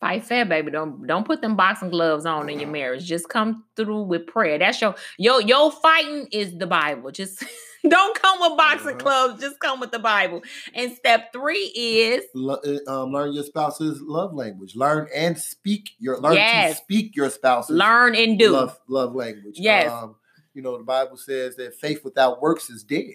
Fight 0.00 0.24
fair, 0.24 0.44
baby. 0.44 0.70
Don't 0.70 1.06
don't 1.08 1.26
put 1.26 1.42
them 1.42 1.56
boxing 1.56 1.90
gloves 1.90 2.24
on 2.24 2.48
in 2.48 2.60
your 2.60 2.68
marriage. 2.70 3.04
Just 3.04 3.28
come 3.28 3.64
through 3.74 4.02
with 4.02 4.28
prayer. 4.28 4.56
That's 4.58 4.80
your 4.80 4.94
your 5.18 5.40
your 5.42 5.72
fighting 5.72 6.28
is 6.30 6.56
the 6.56 6.68
Bible. 6.68 7.10
Just 7.10 7.42
don't 7.88 8.14
come 8.20 8.38
with 8.40 8.56
boxing 8.56 8.90
Uh-huh. 8.90 8.98
gloves. 8.98 9.40
Just 9.40 9.58
come 9.58 9.80
with 9.80 9.90
the 9.90 9.98
Bible. 9.98 10.42
And 10.72 10.92
step 10.92 11.32
three 11.32 11.72
is 11.74 12.22
uh, 12.36 12.56
um, 12.86 13.10
learn 13.12 13.32
your 13.32 13.42
spouse's 13.42 14.00
love 14.00 14.32
language. 14.34 14.76
Learn 14.76 15.08
and 15.12 15.36
speak 15.36 15.90
your 15.98 16.20
learn 16.20 16.36
to 16.36 16.74
speak 16.76 17.16
your 17.16 17.28
spouse's 17.28 17.76
learn 17.76 18.14
and 18.14 18.38
do. 18.38 18.52
love 18.52 18.78
love 18.88 19.16
language. 19.16 19.56
Yes. 19.58 19.90
Um, 19.90 20.14
you 20.54 20.62
know, 20.62 20.78
the 20.78 20.84
Bible 20.84 21.16
says 21.16 21.56
that 21.56 21.74
faith 21.74 22.04
without 22.04 22.40
works 22.40 22.70
is 22.70 22.84
dead. 22.84 23.14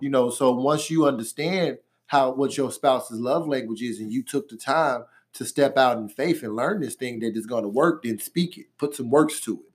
You 0.00 0.10
know, 0.10 0.30
so 0.30 0.52
once 0.52 0.90
you 0.90 1.06
understand 1.06 1.78
how 2.06 2.30
what 2.32 2.56
your 2.56 2.70
spouse's 2.70 3.18
love 3.18 3.48
language 3.48 3.82
is, 3.82 3.98
and 3.98 4.12
you 4.12 4.22
took 4.22 4.48
the 4.48 4.56
time 4.56 5.04
to 5.34 5.44
step 5.44 5.76
out 5.76 5.98
in 5.98 6.08
faith 6.08 6.42
and 6.42 6.56
learn 6.56 6.80
this 6.80 6.94
thing 6.94 7.20
that 7.20 7.36
is 7.36 7.46
going 7.46 7.62
to 7.62 7.68
work, 7.68 8.02
then 8.02 8.18
speak 8.18 8.58
it. 8.58 8.66
Put 8.78 8.94
some 8.94 9.10
works 9.10 9.40
to 9.40 9.54
it. 9.54 9.70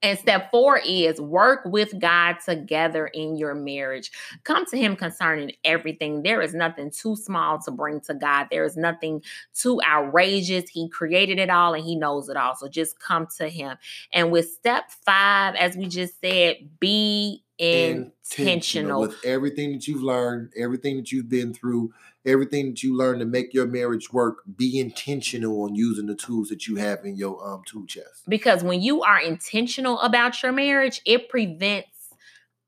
And 0.00 0.16
step 0.16 0.50
four 0.52 0.78
is 0.78 1.20
work 1.20 1.62
with 1.64 1.98
God 1.98 2.36
together 2.44 3.08
in 3.08 3.36
your 3.36 3.54
marriage. 3.54 4.12
Come 4.44 4.64
to 4.66 4.76
Him 4.78 4.94
concerning 4.94 5.52
everything. 5.64 6.22
There 6.22 6.40
is 6.40 6.54
nothing 6.54 6.92
too 6.92 7.16
small 7.16 7.58
to 7.62 7.72
bring 7.72 8.00
to 8.02 8.14
God, 8.14 8.46
there 8.50 8.64
is 8.64 8.76
nothing 8.76 9.22
too 9.54 9.80
outrageous. 9.84 10.70
He 10.70 10.88
created 10.88 11.40
it 11.40 11.50
all 11.50 11.74
and 11.74 11.84
He 11.84 11.96
knows 11.96 12.28
it 12.28 12.36
all. 12.36 12.54
So 12.54 12.68
just 12.68 13.00
come 13.00 13.26
to 13.38 13.48
Him. 13.48 13.76
And 14.12 14.30
with 14.30 14.52
step 14.52 14.84
five, 15.04 15.56
as 15.56 15.76
we 15.76 15.86
just 15.86 16.20
said, 16.20 16.78
be 16.78 17.42
intentional. 17.58 19.00
with 19.00 19.16
everything 19.24 19.72
that 19.72 19.88
you've 19.88 20.02
learned, 20.02 20.52
everything 20.56 20.96
that 20.96 21.12
you've 21.12 21.28
been 21.28 21.52
through, 21.52 21.92
everything 22.24 22.70
that 22.70 22.82
you 22.82 22.96
learned 22.96 23.20
to 23.20 23.26
make 23.26 23.52
your 23.52 23.66
marriage 23.66 24.12
work. 24.12 24.42
Be 24.56 24.78
intentional 24.78 25.62
on 25.62 25.74
using 25.74 26.06
the 26.06 26.14
tools 26.14 26.48
that 26.48 26.66
you 26.66 26.76
have 26.76 27.04
in 27.04 27.16
your 27.16 27.46
um 27.46 27.62
tool 27.66 27.86
chest. 27.86 28.24
because 28.28 28.62
when 28.62 28.80
you 28.80 29.02
are 29.02 29.20
intentional 29.20 29.98
about 30.00 30.42
your 30.42 30.52
marriage, 30.52 31.00
it 31.04 31.28
prevents 31.28 31.88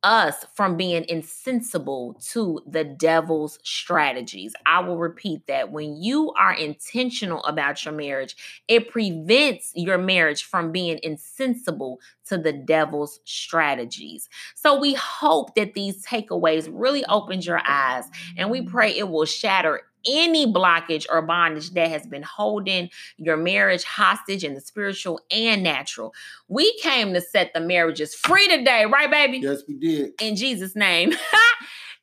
us 0.02 0.46
from 0.54 0.76
being 0.76 1.04
insensible 1.08 2.18
to 2.30 2.60
the 2.66 2.84
devil's 2.84 3.58
strategies. 3.62 4.54
I 4.66 4.80
will 4.80 4.98
repeat 4.98 5.46
that. 5.46 5.70
When 5.70 6.02
you 6.02 6.32
are 6.32 6.54
intentional 6.54 7.44
about 7.44 7.84
your 7.84 7.94
marriage, 7.94 8.62
it 8.68 8.90
prevents 8.90 9.72
your 9.74 9.98
marriage 9.98 10.44
from 10.44 10.72
being 10.72 10.98
insensible 11.02 12.00
to 12.26 12.38
the 12.38 12.52
devil's 12.52 13.20
strategies. 13.24 14.28
So 14.54 14.78
we 14.78 14.94
hope 14.94 15.54
that 15.56 15.74
these 15.74 16.04
takeaways 16.06 16.68
really 16.70 17.04
opened 17.06 17.44
your 17.44 17.60
eyes 17.66 18.04
and 18.36 18.50
we 18.50 18.62
pray 18.62 18.96
it 18.96 19.08
will 19.08 19.26
shatter 19.26 19.82
any 20.06 20.50
blockage 20.50 21.06
or 21.10 21.22
bondage 21.22 21.70
that 21.70 21.90
has 21.90 22.06
been 22.06 22.22
holding 22.22 22.90
your 23.16 23.36
marriage 23.36 23.84
hostage 23.84 24.44
in 24.44 24.54
the 24.54 24.60
spiritual 24.60 25.20
and 25.30 25.62
natural. 25.62 26.14
We 26.48 26.76
came 26.80 27.14
to 27.14 27.20
set 27.20 27.52
the 27.54 27.60
marriages 27.60 28.14
free 28.14 28.48
today, 28.48 28.86
right, 28.86 29.10
baby? 29.10 29.38
Yes, 29.38 29.62
we 29.66 29.74
did. 29.74 30.12
In 30.20 30.36
Jesus' 30.36 30.76
name. 30.76 31.14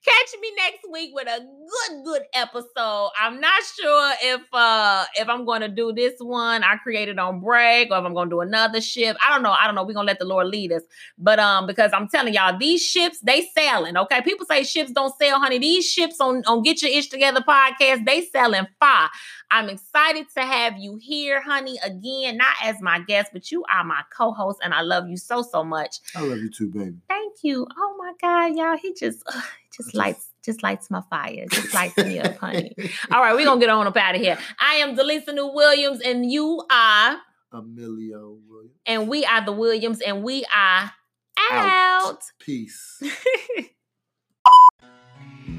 Catch 0.07 0.39
me 0.39 0.51
next 0.55 0.85
week 0.89 1.11
with 1.13 1.27
a 1.27 1.39
good, 1.39 2.03
good 2.05 2.21
episode. 2.33 3.09
I'm 3.19 3.41
not 3.41 3.61
sure 3.77 4.13
if 4.23 4.41
uh 4.53 5.03
if 5.15 5.27
I'm 5.27 5.43
gonna 5.43 5.67
do 5.67 5.91
this 5.91 6.13
one 6.19 6.63
I 6.63 6.77
created 6.77 7.19
on 7.19 7.41
break 7.41 7.91
or 7.91 7.97
if 7.97 8.05
I'm 8.05 8.13
gonna 8.13 8.29
do 8.29 8.39
another 8.39 8.79
ship. 8.79 9.17
I 9.21 9.33
don't 9.33 9.43
know. 9.43 9.51
I 9.51 9.65
don't 9.65 9.75
know. 9.75 9.83
We're 9.83 9.93
gonna 9.93 10.07
let 10.07 10.19
the 10.19 10.25
Lord 10.25 10.47
lead 10.47 10.71
us. 10.71 10.83
But 11.17 11.39
um, 11.39 11.67
because 11.67 11.91
I'm 11.93 12.07
telling 12.07 12.33
y'all, 12.33 12.57
these 12.57 12.81
ships, 12.81 13.19
they 13.19 13.49
sailing. 13.53 13.97
Okay. 13.97 14.21
People 14.21 14.45
say 14.45 14.63
ships 14.63 14.91
don't 14.91 15.13
sail, 15.19 15.39
honey. 15.39 15.59
These 15.59 15.85
ships 15.85 16.21
on, 16.21 16.41
on 16.45 16.63
Get 16.63 16.81
Your 16.81 16.91
Ish 16.91 17.09
Together 17.09 17.41
podcast, 17.41 18.05
they 18.05 18.21
selling 18.21 18.67
fire. 18.79 19.09
I'm 19.49 19.69
excited 19.69 20.27
to 20.35 20.41
have 20.41 20.77
you 20.77 20.97
here, 21.01 21.41
honey, 21.41 21.79
again, 21.83 22.37
not 22.37 22.55
as 22.63 22.81
my 22.81 22.99
guest, 22.99 23.29
but 23.31 23.49
you 23.49 23.63
are 23.73 23.83
my 23.83 24.01
co-host, 24.15 24.59
and 24.61 24.73
I 24.73 24.81
love 24.81 25.07
you 25.07 25.15
so, 25.15 25.41
so 25.41 25.63
much. 25.63 25.99
I 26.15 26.23
love 26.23 26.39
you 26.39 26.49
too, 26.49 26.69
baby. 26.69 26.97
Thank 27.07 27.35
you. 27.43 27.65
Oh 27.77 27.95
my 27.97 28.13
God, 28.21 28.57
y'all. 28.57 28.77
He 28.77 28.93
just 28.93 29.23
uh, 29.33 29.41
just 29.77 29.95
lights 29.95 30.29
just 30.43 30.63
lights 30.63 30.89
my 30.89 31.01
fire. 31.09 31.45
Just 31.51 31.73
lights 31.73 31.97
me 31.97 32.19
up, 32.19 32.37
honey. 32.37 32.73
All 33.11 33.21
right, 33.21 33.33
we're 33.35 33.45
gonna 33.45 33.59
get 33.59 33.69
on 33.69 33.85
up 33.87 33.97
out 33.97 34.15
of 34.15 34.21
here. 34.21 34.37
I 34.59 34.75
am 34.75 34.95
DeLisa 34.95 35.33
New 35.33 35.47
Williams, 35.53 35.99
and 36.01 36.29
you 36.31 36.63
are, 36.71 37.17
Emilio 37.51 38.37
Williams. 38.47 38.75
and 38.85 39.07
we 39.09 39.25
are 39.25 39.43
the 39.45 39.51
Williams, 39.51 39.99
and 40.01 40.23
we 40.23 40.45
are 40.55 40.91
Out. 41.51 42.05
out. 42.05 42.23
Peace. 42.39 43.01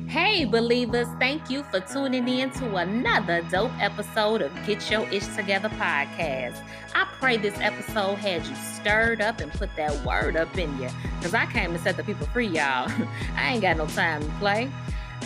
Hey, 0.08 0.46
believers, 0.46 1.06
thank 1.18 1.50
you 1.50 1.64
for 1.64 1.80
tuning 1.80 2.26
in 2.26 2.50
to 2.52 2.76
another 2.76 3.42
dope 3.50 3.72
episode 3.78 4.40
of 4.40 4.50
Get 4.64 4.90
Your 4.90 5.06
Ish 5.10 5.26
Together 5.36 5.68
podcast. 5.68 6.64
I 6.94 7.06
pray 7.20 7.36
this 7.36 7.54
episode 7.60 8.14
had 8.14 8.46
you 8.46 8.54
stirred 8.54 9.20
up 9.20 9.42
and 9.42 9.52
put 9.52 9.68
that 9.76 10.02
word 10.06 10.34
up 10.34 10.56
in 10.56 10.70
you 10.80 10.88
because 11.18 11.34
I 11.34 11.44
came 11.44 11.74
to 11.74 11.78
set 11.78 11.98
the 11.98 12.04
people 12.04 12.26
free, 12.28 12.46
y'all. 12.46 12.90
I 13.36 13.52
ain't 13.52 13.60
got 13.60 13.76
no 13.76 13.86
time 13.86 14.22
to 14.22 14.30
play. 14.38 14.70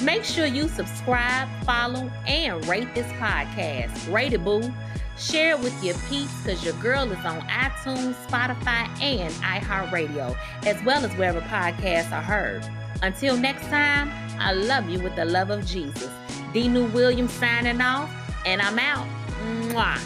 Make 0.03 0.25
sure 0.25 0.47
you 0.47 0.67
subscribe, 0.67 1.49
follow, 1.65 2.11
and 2.27 2.67
rate 2.67 2.93
this 2.93 3.07
podcast. 3.13 4.13
Rate 4.13 4.33
it, 4.33 4.45
boo. 4.45 4.69
Share 5.17 5.53
it 5.53 5.61
with 5.61 5.85
your 5.85 5.95
peeps 6.09 6.43
because 6.43 6.65
your 6.65 6.75
girl 6.83 7.09
is 7.13 7.25
on 7.25 7.41
iTunes, 7.43 8.15
Spotify, 8.27 8.89
and 9.01 9.33
iHeartRadio, 9.35 10.37
as 10.67 10.83
well 10.83 11.05
as 11.05 11.17
wherever 11.17 11.41
podcasts 11.43 12.11
are 12.11 12.21
heard. 12.21 12.69
Until 13.03 13.37
next 13.37 13.67
time, 13.67 14.11
I 14.39 14.53
love 14.53 14.89
you 14.89 15.01
with 15.01 15.17
the 15.17 15.25
love 15.25 15.51
of 15.51 15.67
Jesus. 15.67 16.09
D. 16.53 16.69
New 16.69 16.87
Williams 16.87 17.33
signing 17.33 17.81
off, 17.81 18.09
and 18.47 18.63
I'm 18.63 18.79
out. 18.79 19.09
Mwah. 19.43 20.01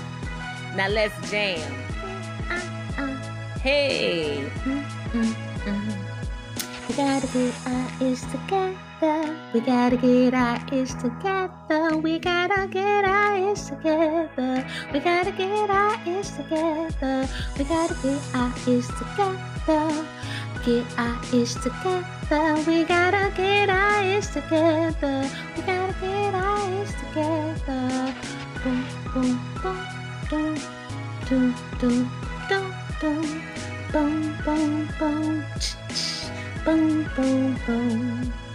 Now 0.77 0.89
let's 0.89 1.31
jam. 1.31 1.73
Hey. 3.61 4.51
We 6.89 6.95
gotta 6.95 7.27
get 7.27 7.55
our 7.67 7.91
ish 8.01 8.21
together. 8.23 9.37
We 9.53 9.61
gotta 9.61 9.97
get 9.97 10.33
our 10.33 10.57
ish 10.73 10.95
together. 10.95 11.99
We 11.99 12.19
gotta 12.19 12.67
get 12.69 13.05
our 13.05 13.37
ish 13.37 13.61
together. 13.63 14.67
We 14.93 15.01
gotta 15.01 15.33
get 15.33 15.69
our 15.69 16.01
ish 16.07 16.31
together. 16.31 17.29
We 17.59 17.65
gotta 17.65 17.95
get 18.03 18.23
our 18.35 18.53
ish 18.67 18.87
together. 18.87 20.07
Get 20.67 20.99
our 20.99 21.17
ish 21.33 21.55
together. 21.55 22.57
We 22.67 22.83
gotta 22.83 23.33
get 23.37 23.71
our 23.71 24.03
ish 24.03 24.27
together. 24.27 25.31
We 25.55 25.63
gotta 25.63 25.95
get 26.01 26.35
our 26.35 26.83
ish 26.83 26.91
together. 26.91 28.13
Boom, 28.65 28.85
boom, 29.15 29.39
boom, 29.63 29.87
boom, 30.29 30.57
boom, 31.31 31.55
boom, 31.79 32.11
boom, 32.49 32.75
boom, 33.01 33.25
boom, 33.93 34.37
boom, 34.43 34.89
boom, 34.99 35.45
boom, 36.65 37.05
boom, 37.15 37.57
boom. 37.65 38.46